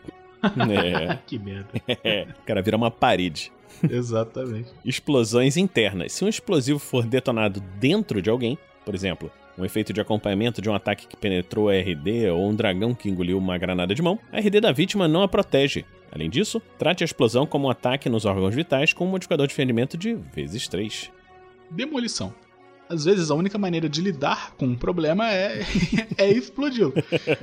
É, 0.43 1.17
que 1.27 1.37
merda. 1.37 1.69
o 2.39 2.45
cara 2.45 2.61
vira 2.61 2.77
uma 2.77 2.91
parede. 2.91 3.51
Exatamente. 3.89 4.69
Explosões 4.83 5.57
internas. 5.57 6.13
Se 6.13 6.23
um 6.23 6.27
explosivo 6.27 6.79
for 6.79 7.05
detonado 7.05 7.59
dentro 7.79 8.21
de 8.21 8.29
alguém, 8.29 8.57
por 8.85 8.93
exemplo, 8.93 9.31
um 9.57 9.65
efeito 9.65 9.93
de 9.93 10.01
acompanhamento 10.01 10.61
de 10.61 10.69
um 10.69 10.75
ataque 10.75 11.07
que 11.07 11.17
penetrou 11.17 11.69
a 11.69 11.73
RD 11.73 12.29
ou 12.31 12.49
um 12.49 12.55
dragão 12.55 12.93
que 12.93 13.09
engoliu 13.09 13.37
uma 13.37 13.57
granada 13.57 13.93
de 13.93 14.01
mão, 14.01 14.19
a 14.31 14.39
RD 14.39 14.61
da 14.61 14.71
vítima 14.71 15.07
não 15.07 15.23
a 15.23 15.27
protege. 15.27 15.85
Além 16.11 16.29
disso, 16.29 16.61
trate 16.77 17.03
a 17.03 17.05
explosão 17.05 17.45
como 17.45 17.67
um 17.67 17.69
ataque 17.69 18.09
nos 18.09 18.25
órgãos 18.25 18.53
vitais 18.53 18.93
com 18.93 19.05
um 19.05 19.09
modificador 19.09 19.47
de 19.47 19.53
ferimento 19.53 19.97
de 19.97 20.13
vezes 20.13 20.67
3. 20.67 21.11
Demolição. 21.69 22.33
Às 22.91 23.05
vezes 23.05 23.31
a 23.31 23.35
única 23.35 23.57
maneira 23.57 23.87
de 23.87 24.01
lidar 24.01 24.53
com 24.57 24.65
um 24.65 24.75
problema 24.75 25.31
é, 25.31 25.65
é 26.17 26.29
explodir. 26.29 26.91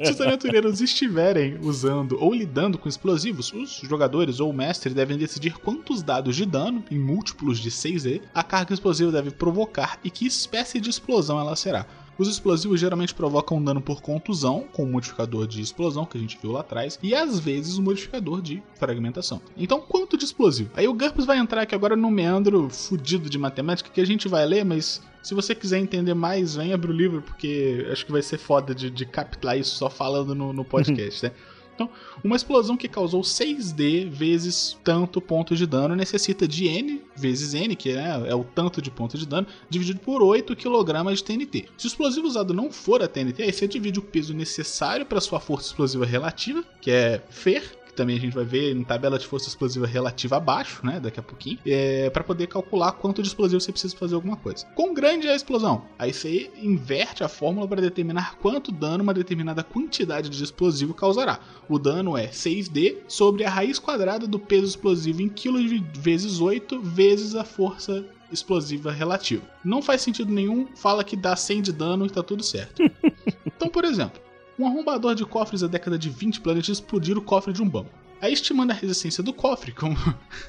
Se 0.04 0.12
os 0.12 0.20
aventureiros 0.20 0.82
estiverem 0.82 1.58
usando 1.62 2.18
ou 2.20 2.34
lidando 2.34 2.76
com 2.76 2.86
explosivos, 2.86 3.50
os 3.52 3.80
jogadores 3.88 4.40
ou 4.40 4.50
o 4.50 4.52
mestre 4.52 4.92
devem 4.92 5.16
decidir 5.16 5.54
quantos 5.54 6.02
dados 6.02 6.36
de 6.36 6.44
dano, 6.44 6.84
em 6.90 6.98
múltiplos 6.98 7.58
de 7.58 7.70
6E, 7.70 8.20
a 8.34 8.42
carga 8.42 8.74
explosiva 8.74 9.10
deve 9.10 9.30
provocar 9.30 9.98
e 10.04 10.10
que 10.10 10.26
espécie 10.26 10.80
de 10.80 10.90
explosão 10.90 11.40
ela 11.40 11.56
será. 11.56 11.86
Os 12.18 12.26
explosivos 12.26 12.80
geralmente 12.80 13.14
provocam 13.14 13.62
dano 13.62 13.80
por 13.80 14.02
contusão, 14.02 14.64
com 14.72 14.82
o 14.82 14.86
modificador 14.88 15.46
de 15.46 15.60
explosão 15.60 16.04
que 16.04 16.18
a 16.18 16.20
gente 16.20 16.36
viu 16.42 16.50
lá 16.50 16.60
atrás, 16.60 16.98
e 17.00 17.14
às 17.14 17.38
vezes 17.38 17.78
o 17.78 17.82
modificador 17.82 18.42
de 18.42 18.60
fragmentação. 18.74 19.40
Então, 19.56 19.80
quanto 19.80 20.18
de 20.18 20.24
explosivo? 20.24 20.70
Aí 20.74 20.88
o 20.88 20.94
GURPS 20.94 21.24
vai 21.24 21.38
entrar 21.38 21.62
aqui 21.62 21.76
agora 21.76 21.94
no 21.94 22.10
meandro 22.10 22.68
fudido 22.70 23.30
de 23.30 23.38
matemática 23.38 23.88
que 23.88 24.00
a 24.00 24.04
gente 24.04 24.26
vai 24.26 24.44
ler, 24.44 24.64
mas 24.64 25.00
se 25.28 25.34
você 25.34 25.54
quiser 25.54 25.78
entender 25.78 26.14
mais, 26.14 26.54
vem 26.54 26.72
abrir 26.72 26.90
o 26.90 26.94
livro, 26.94 27.20
porque 27.20 27.86
acho 27.92 28.06
que 28.06 28.10
vai 28.10 28.22
ser 28.22 28.38
foda 28.38 28.74
de, 28.74 28.88
de 28.88 29.04
captar 29.04 29.58
isso 29.58 29.76
só 29.76 29.90
falando 29.90 30.34
no, 30.34 30.54
no 30.54 30.64
podcast, 30.64 31.26
né? 31.26 31.32
Então, 31.78 31.88
uma 32.24 32.34
explosão 32.34 32.76
que 32.76 32.88
causou 32.88 33.20
6D 33.20 34.08
vezes 34.08 34.76
tanto 34.82 35.20
ponto 35.20 35.54
de 35.54 35.64
dano 35.64 35.94
necessita 35.94 36.48
de 36.48 36.66
N 36.66 37.00
vezes 37.14 37.54
N, 37.54 37.76
que 37.76 37.90
é, 37.90 38.30
é 38.30 38.34
o 38.34 38.42
tanto 38.42 38.82
de 38.82 38.90
ponto 38.90 39.16
de 39.16 39.24
dano, 39.24 39.46
dividido 39.70 40.00
por 40.00 40.20
8 40.20 40.56
kg 40.56 41.14
de 41.14 41.22
TNT. 41.22 41.66
Se 41.78 41.86
o 41.86 41.88
explosivo 41.88 42.26
usado 42.26 42.52
não 42.52 42.72
for 42.72 43.00
a 43.00 43.06
TNT, 43.06 43.44
aí 43.44 43.52
você 43.52 43.68
divide 43.68 44.00
o 44.00 44.02
peso 44.02 44.34
necessário 44.34 45.06
para 45.06 45.20
sua 45.20 45.38
força 45.38 45.68
explosiva 45.68 46.04
relativa, 46.04 46.64
que 46.80 46.90
é 46.90 47.22
Fer, 47.30 47.77
também 47.98 48.16
a 48.16 48.20
gente 48.20 48.34
vai 48.34 48.44
ver 48.44 48.74
em 48.74 48.84
tabela 48.84 49.18
de 49.18 49.26
força 49.26 49.48
explosiva 49.48 49.84
relativa 49.84 50.36
abaixo, 50.36 50.86
né, 50.86 51.00
daqui 51.00 51.18
a 51.18 51.22
pouquinho, 51.22 51.58
é, 51.66 52.08
para 52.10 52.22
poder 52.22 52.46
calcular 52.46 52.92
quanto 52.92 53.20
de 53.20 53.28
explosivo 53.28 53.60
você 53.60 53.72
precisa 53.72 53.96
fazer 53.96 54.14
alguma 54.14 54.36
coisa. 54.36 54.64
Quão 54.76 54.94
grande 54.94 55.26
é 55.26 55.32
a 55.32 55.36
explosão? 55.36 55.82
Aí 55.98 56.12
você 56.12 56.50
inverte 56.62 57.24
a 57.24 57.28
fórmula 57.28 57.66
para 57.66 57.82
determinar 57.82 58.36
quanto 58.36 58.70
dano 58.70 59.02
uma 59.02 59.12
determinada 59.12 59.64
quantidade 59.64 60.28
de 60.28 60.42
explosivo 60.42 60.94
causará. 60.94 61.40
O 61.68 61.76
dano 61.76 62.16
é 62.16 62.28
6D 62.28 62.98
sobre 63.08 63.44
a 63.44 63.50
raiz 63.50 63.80
quadrada 63.80 64.28
do 64.28 64.38
peso 64.38 64.66
explosivo 64.66 65.20
em 65.20 65.28
quilos 65.28 65.68
vezes 65.94 66.40
8 66.40 66.80
vezes 66.80 67.34
a 67.34 67.42
força 67.44 68.04
explosiva 68.30 68.92
relativa. 68.92 69.42
Não 69.64 69.82
faz 69.82 70.02
sentido 70.02 70.32
nenhum, 70.32 70.68
fala 70.76 71.02
que 71.02 71.16
dá 71.16 71.34
100 71.34 71.62
de 71.62 71.72
dano 71.72 72.06
e 72.06 72.10
tá 72.10 72.22
tudo 72.22 72.44
certo. 72.44 72.82
então, 73.46 73.68
por 73.68 73.84
exemplo, 73.84 74.20
um 74.58 74.66
arrombador 74.66 75.14
de 75.14 75.24
cofres 75.24 75.60
da 75.60 75.66
década 75.68 75.98
de 75.98 76.10
20 76.10 76.40
planeja 76.40 76.72
explodir 76.72 77.16
o 77.16 77.22
cofre 77.22 77.52
de 77.52 77.62
um 77.62 77.68
banco. 77.68 77.90
Aí, 78.20 78.32
estimando 78.32 78.72
a 78.72 78.74
resistência 78.74 79.22
do 79.22 79.32
cofre, 79.32 79.70
como, 79.70 79.96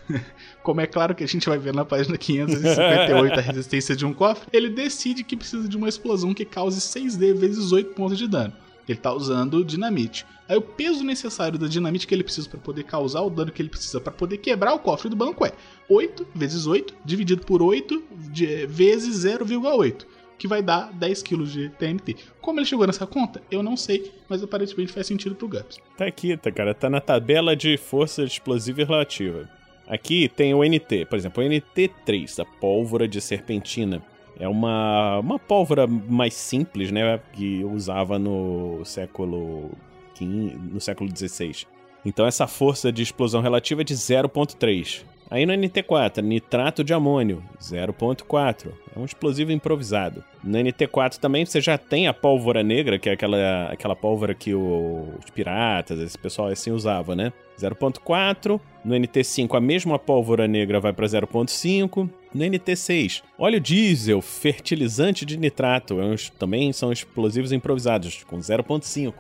como 0.64 0.82
é 0.82 0.88
claro 0.88 1.14
que 1.14 1.24
a 1.24 1.28
gente 1.28 1.48
vai 1.48 1.60
ver 1.60 1.74
na 1.74 1.86
página 1.86 2.18
558 2.18 3.40
a 3.40 3.42
resistência 3.42 3.96
de 3.96 4.06
um 4.06 4.14
cofre, 4.14 4.50
ele 4.52 4.70
decide 4.70 5.24
que 5.24 5.38
precisa 5.38 5.68
de 5.68 5.78
uma 5.78 5.88
explosão 5.88 6.34
que 6.34 6.46
cause 6.46 6.80
6D 6.80 7.34
vezes 7.36 7.72
8 7.72 7.94
pontos 7.94 8.18
de 8.18 8.28
dano. 8.28 8.54
Ele 8.88 8.98
está 8.98 9.14
usando 9.14 9.64
dinamite. 9.64 10.26
Aí 10.48 10.58
o 10.58 10.62
peso 10.64 11.04
necessário 11.04 11.60
da 11.60 11.68
dinamite 11.68 12.08
que 12.08 12.16
ele 12.16 12.24
precisa 12.24 12.50
para 12.50 12.60
poder 12.60 12.84
causar 12.86 13.22
o 13.22 13.30
dano 13.30 13.52
que 13.52 13.62
ele 13.62 13.70
precisa 13.70 14.02
para 14.02 14.12
poder 14.12 14.40
quebrar 14.40 14.74
o 14.74 14.80
cofre 14.80 15.08
do 15.08 15.16
banco 15.16 15.46
é 15.46 15.52
8 15.88 16.26
vezes 16.34 16.66
8 16.66 16.96
dividido 17.06 17.46
por 17.46 17.62
8 17.62 18.04
de, 18.32 18.66
vezes 18.66 19.26
0,8 19.26 20.08
que 20.40 20.48
vai 20.48 20.64
dar 20.64 20.92
10 20.94 21.22
kg 21.22 21.44
de 21.44 21.70
TNT. 21.70 22.16
Como 22.42 22.60
ele 22.60 22.66
chegou 22.66 22.88
nessa 22.88 23.06
conta, 23.06 23.42
eu 23.52 23.62
não 23.62 23.76
sei, 23.76 24.12
mas 24.30 24.42
aparentemente 24.42 24.94
faz 24.94 25.06
sentido 25.06 25.36
pro 25.36 25.50
Gups. 25.50 25.78
Tá 25.98 26.06
aqui, 26.06 26.36
tá, 26.38 26.50
cara. 26.50 26.74
Tá 26.74 26.90
na 26.90 27.02
tabela 27.02 27.56
de 27.56 27.78
força 27.78 28.24
explosiva 28.24 28.84
relativa. 28.86 29.50
Aqui 29.86 30.30
tem 30.30 30.54
o 30.54 30.64
NT, 30.64 31.06
por 31.10 31.18
exemplo, 31.18 31.44
o 31.44 31.48
NT3, 31.48 32.42
a 32.42 32.46
pólvora 32.46 33.08
de 33.08 33.20
serpentina. 33.20 34.02
É 34.40 34.48
uma, 34.48 35.20
uma 35.20 35.38
pólvora 35.38 35.86
mais 35.86 36.34
simples, 36.34 36.92
né? 36.92 37.20
Que 37.34 37.64
usava 37.66 38.18
no 38.18 38.86
século 38.86 39.72
XV, 40.16 40.26
no 40.72 40.80
século 40.80 41.10
XVI. 41.14 41.66
Então 42.06 42.26
essa 42.26 42.48
força 42.48 42.92
de 42.92 43.02
explosão 43.02 43.42
relativa 43.42 43.82
é 43.82 43.84
de 43.84 43.94
0.3. 43.94 45.04
Aí 45.32 45.46
no 45.46 45.54
NT4, 45.54 46.24
nitrato 46.24 46.84
de 46.84 46.92
amônio, 46.92 47.44
0.4. 47.62 48.72
É 48.96 49.00
um 49.00 49.06
explosivo 49.06 49.52
improvisado. 49.52 50.24
No 50.44 50.58
NT4 50.58 51.18
também 51.18 51.46
você 51.46 51.62
já 51.62 51.78
tem 51.78 52.08
a 52.08 52.14
pólvora 52.14 52.64
negra, 52.64 52.98
que 52.98 53.10
é 53.10 53.14
aquela, 53.14 53.66
aquela 53.68 53.96
pólvora 53.96 54.34
que 54.34 54.56
o- 54.56 55.14
os 55.24 55.30
piratas, 55.30 56.00
esse 56.00 56.18
pessoal 56.18 56.48
assim 56.48 56.72
usava, 56.72 57.16
né? 57.16 57.32
0.4. 57.60 58.60
No 58.84 58.96
NT5 58.96 59.56
a 59.56 59.62
mesma 59.62 60.00
pólvora 60.00 60.48
negra 60.48 60.80
vai 60.80 60.94
para 60.94 61.06
0.5. 61.08 62.10
No 62.34 62.44
NT6, 62.44 63.22
óleo 63.38 63.60
diesel, 63.60 64.22
fertilizante 64.22 65.26
de 65.26 65.38
nitrato, 65.38 66.00
é 66.02 66.16
também 66.40 66.72
são 66.74 66.92
explosivos 66.92 67.52
improvisados, 67.52 68.24
com 68.24 68.38
0.5. 68.40 69.14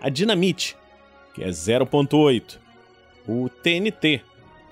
A 0.00 0.08
dinamite, 0.08 0.76
que 1.34 1.44
é 1.44 1.48
0.8. 1.48 2.58
o 3.26 3.48
TNT, 3.48 4.20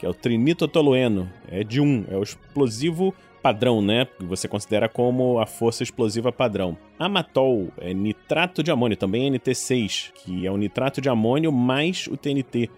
que 0.03 0.07
é 0.07 0.09
o 0.09 0.15
trinitotolueno, 0.15 1.31
é 1.49 1.63
de 1.63 1.81
1, 1.81 2.07
é 2.11 2.17
o 2.17 2.25
explosivo 2.25 3.15
padrão, 3.41 3.81
né? 3.81 4.05
Que 4.05 4.25
você 4.25 4.49
considera 4.49 4.89
como 4.89 5.39
a 5.39 5.47
força 5.47 5.85
explosiva 5.85 6.33
padrão. 6.33 6.77
Amatol 6.99 7.69
é 7.79 7.95
nitrato 7.95 8.65
de 8.65 8.73
amônio, 8.73 8.97
também 8.97 9.29
é 9.29 9.31
NT6, 9.31 10.11
que 10.13 10.45
é 10.45 10.51
o 10.51 10.57
nitrato 10.57 11.01
de 11.01 11.09
amônio 11.09 11.53
mais 11.53 12.09
o 12.09 12.17
TNT. 12.17 12.69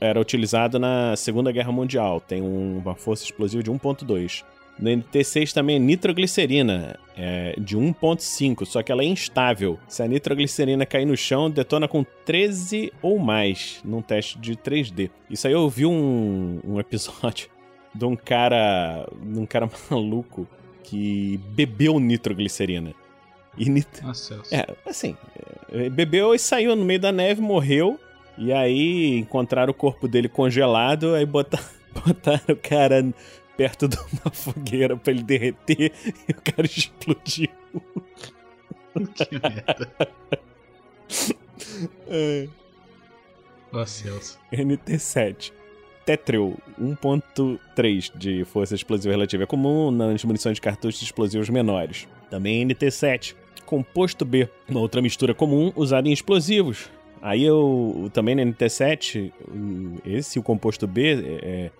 Era 0.00 0.20
utilizado 0.20 0.80
na 0.80 1.14
Segunda 1.14 1.52
Guerra 1.52 1.70
Mundial, 1.70 2.20
tem 2.20 2.42
uma 2.42 2.96
força 2.96 3.22
explosiva 3.22 3.62
de 3.62 3.70
1.2. 3.70 4.42
No 4.78 4.90
NT6 4.90 5.52
também 5.52 5.76
é 5.76 5.78
nitroglicerina, 5.78 6.98
é 7.16 7.54
de 7.58 7.76
1.5, 7.76 8.64
só 8.64 8.82
que 8.82 8.90
ela 8.90 9.02
é 9.02 9.06
instável. 9.06 9.78
Se 9.86 10.02
a 10.02 10.08
nitroglicerina 10.08 10.86
cair 10.86 11.04
no 11.04 11.16
chão, 11.16 11.50
detona 11.50 11.86
com 11.86 12.04
13 12.24 12.92
ou 13.00 13.18
mais 13.18 13.80
num 13.84 14.02
teste 14.02 14.38
de 14.38 14.56
3D. 14.56 15.10
Isso 15.30 15.46
aí 15.46 15.52
eu 15.52 15.68
vi 15.68 15.86
um, 15.86 16.60
um 16.64 16.80
episódio 16.80 17.48
de 17.94 18.04
um 18.04 18.16
cara, 18.16 19.06
de 19.22 19.38
um 19.38 19.46
cara 19.46 19.70
maluco 19.90 20.48
que 20.82 21.38
bebeu 21.50 22.00
nitroglicerina. 22.00 22.94
E 23.56 23.68
nit... 23.68 24.02
Nossa, 24.02 24.40
é, 24.50 24.66
assim, 24.86 25.16
é, 25.70 25.90
bebeu 25.90 26.34
e 26.34 26.38
saiu 26.38 26.74
no 26.74 26.84
meio 26.84 27.00
da 27.00 27.12
neve, 27.12 27.40
morreu. 27.40 28.00
E 28.38 28.52
aí 28.52 29.18
encontraram 29.18 29.70
o 29.70 29.74
corpo 29.74 30.08
dele 30.08 30.28
congelado, 30.28 31.14
aí 31.14 31.26
botaram, 31.26 31.64
botaram 32.04 32.42
o 32.48 32.56
cara 32.56 33.04
perto 33.56 33.88
de 33.88 33.96
uma 33.96 34.30
fogueira 34.32 34.96
pra 34.96 35.12
ele 35.12 35.22
derreter 35.22 35.92
e 36.28 36.32
o 36.32 36.42
cara 36.42 36.66
explodiu. 36.66 37.48
que 39.14 39.38
merda. 39.38 39.90
é. 42.08 42.48
Nossa, 43.72 44.02
Celso. 44.02 44.38
NT7. 44.52 45.52
Tetril 46.04 46.58
1.3 46.80 48.10
de 48.16 48.44
força 48.44 48.74
explosiva 48.74 49.12
relativa. 49.12 49.44
É 49.44 49.46
comum 49.46 49.90
nas 49.90 50.24
munições 50.24 50.56
de 50.56 50.60
cartuchos 50.60 51.00
explosivos 51.00 51.48
menores. 51.48 52.08
Também 52.28 52.66
NT7. 52.66 53.34
Composto 53.64 54.24
B, 54.24 54.48
uma 54.68 54.80
outra 54.80 55.00
mistura 55.00 55.32
comum 55.32 55.72
usada 55.74 56.06
em 56.06 56.12
explosivos. 56.12 56.90
Aí 57.22 57.44
eu 57.44 58.10
também 58.12 58.34
no 58.34 58.42
NT7, 58.42 59.32
esse 60.04 60.40
o 60.40 60.42
composto 60.42 60.88
B 60.88 61.40
é, 61.42 61.70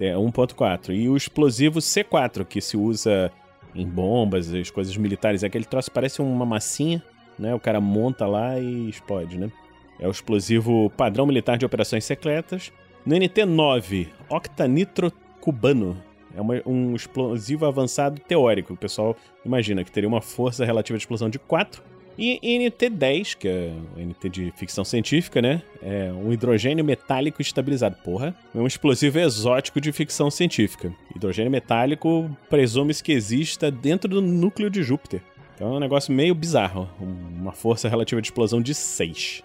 é 0.00 0.14
1.4 0.14 0.94
e 0.94 1.08
o 1.08 1.16
explosivo 1.16 1.78
C4 1.78 2.44
que 2.44 2.60
se 2.60 2.76
usa 2.76 3.32
em 3.74 3.86
bombas, 3.86 4.52
as 4.52 4.70
coisas 4.70 4.96
militares, 4.96 5.42
é 5.42 5.46
aquele 5.46 5.64
troço 5.64 5.90
parece 5.90 6.22
uma 6.22 6.46
massinha, 6.46 7.02
né? 7.38 7.54
O 7.54 7.60
cara 7.60 7.80
monta 7.80 8.26
lá 8.26 8.58
e 8.58 8.88
explode, 8.88 9.38
né? 9.38 9.50
É 9.98 10.06
o 10.06 10.10
explosivo 10.10 10.90
padrão 10.90 11.26
militar 11.26 11.58
de 11.58 11.64
operações 11.64 12.04
secretas. 12.04 12.72
No 13.04 13.14
NT9, 13.14 14.08
octanitro 14.28 15.12
cubano. 15.40 15.96
É 16.34 16.40
uma, 16.40 16.54
um 16.66 16.94
explosivo 16.94 17.64
avançado 17.64 18.20
teórico. 18.20 18.74
O 18.74 18.76
pessoal 18.76 19.16
imagina 19.44 19.84
que 19.84 19.92
teria 19.92 20.08
uma 20.08 20.20
força 20.20 20.64
relativa 20.64 20.98
de 20.98 21.02
explosão 21.02 21.30
de 21.30 21.38
4. 21.38 21.82
E 22.18 22.40
NT10, 22.40 23.36
que 23.36 23.46
é 23.46 23.72
o 23.96 24.00
NT 24.00 24.28
de 24.30 24.52
ficção 24.56 24.84
científica, 24.84 25.42
né? 25.42 25.62
É 25.82 26.10
um 26.12 26.32
hidrogênio 26.32 26.84
metálico 26.84 27.42
estabilizado. 27.42 27.96
Porra, 28.02 28.34
é 28.54 28.58
um 28.58 28.66
explosivo 28.66 29.18
exótico 29.18 29.80
de 29.80 29.92
ficção 29.92 30.30
científica. 30.30 30.94
Hidrogênio 31.14 31.50
metálico 31.50 32.30
presume-se 32.48 33.02
que 33.02 33.12
exista 33.12 33.70
dentro 33.70 34.08
do 34.08 34.22
núcleo 34.22 34.70
de 34.70 34.82
Júpiter. 34.82 35.22
Então 35.54 35.74
é 35.74 35.76
um 35.76 35.80
negócio 35.80 36.12
meio 36.12 36.34
bizarro. 36.34 36.88
Uma 37.00 37.52
força 37.52 37.88
relativa 37.88 38.20
de 38.20 38.28
explosão 38.28 38.62
de 38.62 38.74
6. 38.74 39.42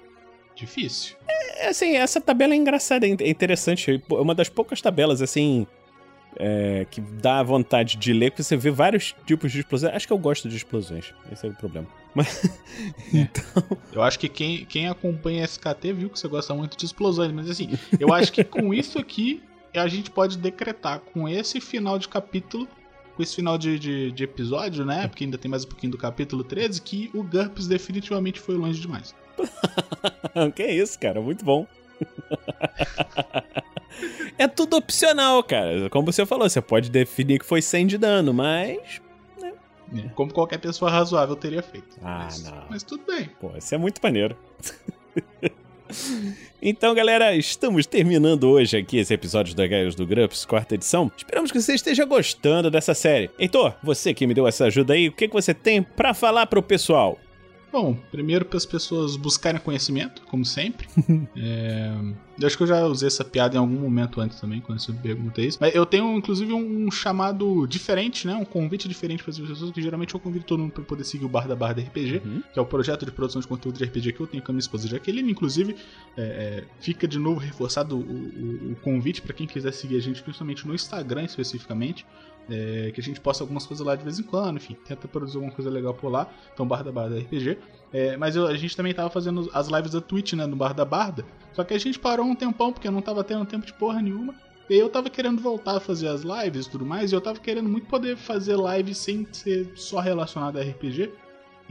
Difícil. 0.56 1.16
É, 1.28 1.68
assim, 1.68 1.96
essa 1.96 2.22
tabela 2.22 2.54
é 2.54 2.58
engraçada, 2.58 3.06
é 3.06 3.30
interessante. 3.30 3.92
É 3.92 4.14
uma 4.14 4.36
das 4.36 4.48
poucas 4.50 4.82
tabelas, 4.82 5.22
assim, 5.22 5.66
é, 6.38 6.86
que 6.90 7.02
dá 7.02 7.42
vontade 7.44 7.98
de 7.98 8.14
ler, 8.14 8.32
porque 8.32 8.44
você 8.44 8.56
vê 8.56 8.70
vários 8.70 9.16
tipos 9.26 9.52
de 9.52 9.60
explosões. 9.60 9.94
Acho 9.94 10.08
que 10.08 10.14
eu 10.14 10.18
gosto 10.18 10.48
de 10.48 10.56
explosões. 10.56 11.14
Esse 11.32 11.48
é 11.48 11.50
o 11.50 11.54
problema. 11.54 11.88
Mas. 12.14 12.50
É. 13.14 13.18
então. 13.18 13.78
Eu 13.92 14.02
acho 14.02 14.18
que 14.18 14.28
quem, 14.28 14.66
quem 14.66 14.88
acompanha 14.88 15.44
SKT 15.44 15.94
viu 15.94 16.10
que 16.10 16.18
você 16.18 16.28
gosta 16.28 16.54
muito 16.54 16.76
de 16.76 16.86
explosões. 16.86 17.32
Mas 17.32 17.50
assim, 17.50 17.78
eu 18.00 18.14
acho 18.14 18.32
que 18.32 18.44
com 18.44 18.74
isso 18.74 18.98
aqui 18.98 19.44
a 19.76 19.88
gente 19.88 20.10
pode 20.10 20.38
decretar 20.38 21.00
com 21.00 21.28
esse 21.28 21.62
final 21.62 22.00
de 22.00 22.08
capítulo. 22.08 22.68
Com 23.16 23.22
esse 23.22 23.36
final 23.36 23.58
de, 23.58 23.78
de, 23.78 24.12
de 24.12 24.24
episódio, 24.24 24.86
né? 24.86 25.08
Porque 25.08 25.26
ainda 25.26 25.38
tem 25.38 25.52
mais 25.52 25.66
um 25.66 25.68
pouquinho 25.68 25.92
do 25.92 25.98
capítulo 25.98 26.44
13, 26.44 26.82
que 26.82 27.12
o 27.14 27.24
GURPS 27.24 27.68
definitivamente 27.68 28.40
foi 28.40 28.56
longe 28.56 28.80
demais. 28.80 29.14
que 30.56 30.66
isso, 30.66 30.98
cara, 30.98 31.22
muito 31.22 31.44
bom. 31.44 31.68
é 34.38 34.48
tudo 34.48 34.78
opcional, 34.78 35.44
cara. 35.44 35.90
Como 35.90 36.12
você 36.12 36.26
falou, 36.26 36.50
você 36.50 36.62
pode 36.62 36.90
definir 36.90 37.40
que 37.40 37.46
foi 37.46 37.62
100 37.62 37.88
de 37.88 37.98
dano, 37.98 38.34
mas. 38.34 39.02
É, 39.96 40.10
como 40.10 40.34
qualquer 40.34 40.60
pessoa 40.60 40.90
razoável 40.90 41.36
teria 41.36 41.62
feito. 41.62 41.98
Ah, 42.02 42.24
mas, 42.26 42.44
não. 42.44 42.66
Mas 42.70 42.84
tudo 42.84 43.04
bem. 43.06 43.30
Pô, 43.40 43.52
isso 43.58 43.74
é 43.76 43.78
muito 43.78 44.00
maneiro. 44.02 44.36
Então, 46.62 46.94
galera, 46.94 47.36
estamos 47.36 47.86
terminando 47.86 48.46
hoje 48.46 48.78
aqui 48.78 48.98
esse 48.98 49.14
episódio 49.14 49.56
da 49.56 49.66
Gaios 49.68 49.96
do 49.96 50.06
Grups, 50.06 50.46
quarta 50.46 50.76
edição. 50.76 51.12
Esperamos 51.18 51.52
que 51.52 51.60
você 51.60 51.74
esteja 51.74 52.06
gostando 52.06 52.70
dessa 52.70 52.94
série. 52.94 53.30
Heitor, 53.38 53.74
você 53.84 54.14
que 54.14 54.28
me 54.28 54.34
deu 54.34 54.48
essa 54.48 54.66
ajuda 54.66 54.94
aí, 54.94 55.08
o 55.10 55.12
que, 55.12 55.28
que 55.28 55.34
você 55.34 55.54
tem 55.54 55.82
para 55.82 56.14
falar 56.14 56.46
pro 56.46 56.62
pessoal? 56.62 57.20
Bom, 57.72 57.98
primeiro 58.12 58.46
para 58.46 58.58
as 58.58 58.66
pessoas 58.66 59.16
buscarem 59.16 59.60
conhecimento, 59.60 60.22
como 60.24 60.46
sempre. 60.46 60.88
é, 61.36 61.92
eu 62.42 62.48
acho 62.48 62.58
que 62.58 62.64
eu 62.64 62.68
já 62.68 62.86
usei 62.86 63.08
essa 63.08 63.24
piada 63.24 63.56
em 63.56 63.60
algum 63.60 63.80
momento 63.80 64.20
antes 64.20 64.40
também, 64.40 64.62
quando 64.62 64.80
você 64.80 64.92
perguntei 64.92 65.48
isso. 65.48 65.58
Mas 65.62 65.74
eu 65.76 65.86
tenho, 65.86 66.16
inclusive, 66.18 66.52
um 66.54 66.90
chamado 66.92 67.66
diferente, 67.68 68.26
né? 68.28 68.36
Um 68.36 68.46
convite 68.46 68.88
diferente 68.88 69.24
para 69.24 69.32
as 69.32 69.40
pessoas, 69.40 69.72
que 69.72 69.82
geralmente 69.82 70.14
eu 70.14 70.20
convido 70.20 70.46
todo 70.46 70.60
mundo 70.60 70.72
para 70.72 70.84
poder 70.84 71.04
seguir 71.04 71.26
o 71.26 71.30
Bar 71.30 71.48
da 71.48 71.56
Barda 71.56 71.82
RPG, 71.82 72.22
uhum. 72.24 72.44
que 72.54 72.60
é 72.60 72.62
o 72.62 72.66
projeto 72.66 73.06
de 73.06 73.12
produção 73.12 73.42
de 73.42 73.48
conteúdo 73.48 73.78
de 73.78 73.84
RPG 73.84 74.14
que 74.14 74.20
eu 74.20 74.28
tenho 74.28 74.44
com 74.44 74.52
a 74.52 74.54
minha 74.54 74.62
esposa 74.62 74.88
Jaqueline. 74.88 75.32
Inclusive, 75.32 75.76
é, 76.18 76.22
é, 76.22 76.64
fica 76.80 77.08
de 77.08 77.20
novo 77.20 77.40
reforçado 77.40 77.98
o, 77.98 78.00
o, 78.00 78.72
o 78.72 78.76
convite 78.78 79.22
para 79.22 79.34
quem 79.34 79.48
quiser 79.48 79.72
seguir 79.72 79.98
a 79.98 80.02
gente, 80.02 80.22
principalmente 80.22 80.68
no 80.68 80.74
Instagram 80.74 81.24
especificamente. 81.24 82.06
É, 82.50 82.92
que 82.92 83.00
a 83.00 83.04
gente 83.04 83.22
posta 83.22 83.44
algumas 83.44 83.66
coisas 83.66 83.86
lá 83.86 83.96
de 83.96 84.04
vez 84.04 84.20
em 84.20 84.24
quando, 84.24 84.58
enfim, 84.58 84.76
tenta 84.86 85.08
produzir 85.08 85.38
alguma 85.38 85.54
coisa 85.54 85.70
legal 85.70 85.94
por 85.94 86.10
lá. 86.10 86.30
Então, 86.54 86.68
Bar 86.68 86.84
da 86.84 86.92
Barda 86.92 87.18
RPG. 87.18 87.58
É, 87.94 88.18
mas 88.18 88.36
eu, 88.36 88.48
a 88.48 88.56
gente 88.56 88.76
também 88.76 88.94
tava 88.94 89.10
fazendo 89.10 89.50
as 89.54 89.68
lives 89.68 89.92
da 89.92 90.02
Twitch, 90.02 90.34
né, 90.34 90.46
no 90.46 90.56
Bar 90.56 90.74
da 90.74 90.86
Barda. 90.86 91.26
Só 91.54 91.64
que 91.64 91.74
a 91.74 91.80
gente 91.80 92.00
parou 92.00 92.26
um 92.26 92.36
tempão, 92.36 92.74
porque 92.74 92.90
não 92.90 93.02
tava 93.02 93.24
tendo 93.24 93.46
tempo 93.46 93.66
de 93.66 93.74
porra 93.74 94.02
nenhuma. 94.02 94.34
E 94.70 94.78
eu 94.78 94.90
tava 94.90 95.10
querendo 95.10 95.42
voltar 95.42 95.78
a 95.78 95.80
fazer 95.80 96.08
as 96.08 96.22
lives 96.22 96.66
e 96.66 96.70
tudo 96.70 96.86
mais, 96.86 97.12
e 97.12 97.16
eu 97.16 97.20
tava 97.20 97.40
querendo 97.40 97.68
muito 97.68 97.88
poder 97.88 98.16
fazer 98.16 98.56
live 98.56 98.96
sem 98.96 99.28
ser 99.32 99.72
só 99.76 100.00
relacionado 100.00 100.58
a 100.58 100.62
RPG. 100.62 101.12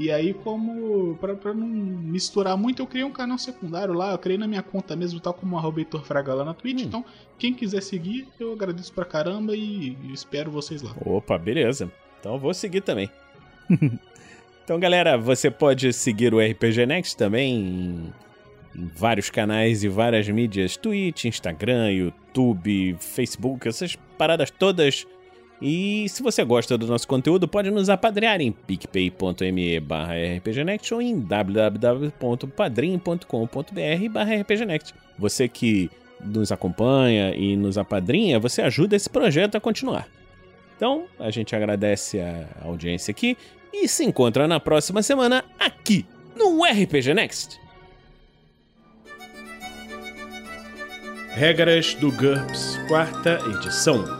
E 0.01 0.11
aí, 0.11 0.33
como. 0.33 1.15
Pra, 1.17 1.37
pra 1.37 1.53
não 1.53 1.67
misturar 1.67 2.57
muito, 2.57 2.81
eu 2.81 2.87
criei 2.87 3.05
um 3.05 3.13
canal 3.13 3.37
secundário 3.37 3.93
lá. 3.93 4.13
Eu 4.13 4.19
criei 4.19 4.39
na 4.39 4.49
minha 4.49 4.63
conta 4.63 4.97
mesmo, 4.97 5.21
tal 5.21 5.35
como 5.35 5.59
a 5.59 5.61
Roberto 5.61 6.01
Fraga 6.01 6.33
lá 6.33 6.43
na 6.43 6.55
Twitch. 6.55 6.81
Hum. 6.81 6.87
Então, 6.87 7.05
quem 7.39 7.53
quiser 7.53 7.83
seguir, 7.83 8.27
eu 8.41 8.55
agradeço 8.55 8.91
pra 8.95 9.05
caramba 9.05 9.55
e, 9.55 9.95
e 10.03 10.13
espero 10.15 10.51
vocês 10.51 10.81
lá. 10.81 10.93
Opa, 11.05 11.37
beleza. 11.37 11.93
Então 12.19 12.33
eu 12.33 12.39
vou 12.39 12.55
seguir 12.55 12.81
também. 12.81 13.11
então, 14.65 14.81
galera, 14.81 15.19
você 15.19 15.51
pode 15.51 15.93
seguir 15.93 16.33
o 16.33 16.41
RPG 16.41 16.87
Next 16.87 17.15
também 17.15 17.55
em, 17.55 18.13
em 18.75 18.87
vários 18.97 19.29
canais 19.29 19.85
e 19.85 19.89
várias 19.91 20.27
mídias: 20.31 20.79
Twitch, 20.79 21.27
Instagram, 21.27 21.91
YouTube, 21.91 22.97
Facebook, 22.99 23.69
essas 23.69 23.97
paradas 24.17 24.51
todas 24.51 25.07
e 25.61 26.09
se 26.09 26.23
você 26.23 26.42
gosta 26.42 26.79
do 26.79 26.87
nosso 26.87 27.07
conteúdo, 27.07 27.46
pode 27.46 27.70
nos 27.70 27.90
apadrear 27.90 28.40
em 28.40 28.51
picpay.me 28.51 29.79
barra 29.81 30.14
rpgnext 30.37 30.94
ou 30.94 31.03
em 31.03 31.20
www.padrim.com.br 31.20 34.09
barra 34.11 34.37
rpgnext. 34.37 34.94
Você 35.18 35.49
que 35.49 35.90
nos 36.25 36.51
acompanha 36.51 37.35
e 37.35 37.57
nos 37.57 37.77
apadrinha, 37.77 38.38
você 38.38 38.62
ajuda 38.62 38.96
esse 38.96 39.11
projeto 39.11 39.57
a 39.57 39.61
continuar. 39.61 40.09
Então, 40.77 41.05
a 41.18 41.31
gente 41.31 41.55
agradece 41.55 42.20
a 42.20 42.46
audiência 42.64 43.12
aqui 43.12 43.37
e 43.73 43.87
se 43.87 44.05
encontra 44.05 44.49
na 44.49 44.59
próxima 44.59 45.03
semana 45.03 45.44
aqui 45.59 46.07
no 46.35 46.64
RPG 46.64 47.12
Next. 47.12 47.61
Regras 51.33 51.94
do 51.94 52.11
GURPS, 52.11 52.79
quarta 52.88 53.38
edição. 53.55 54.20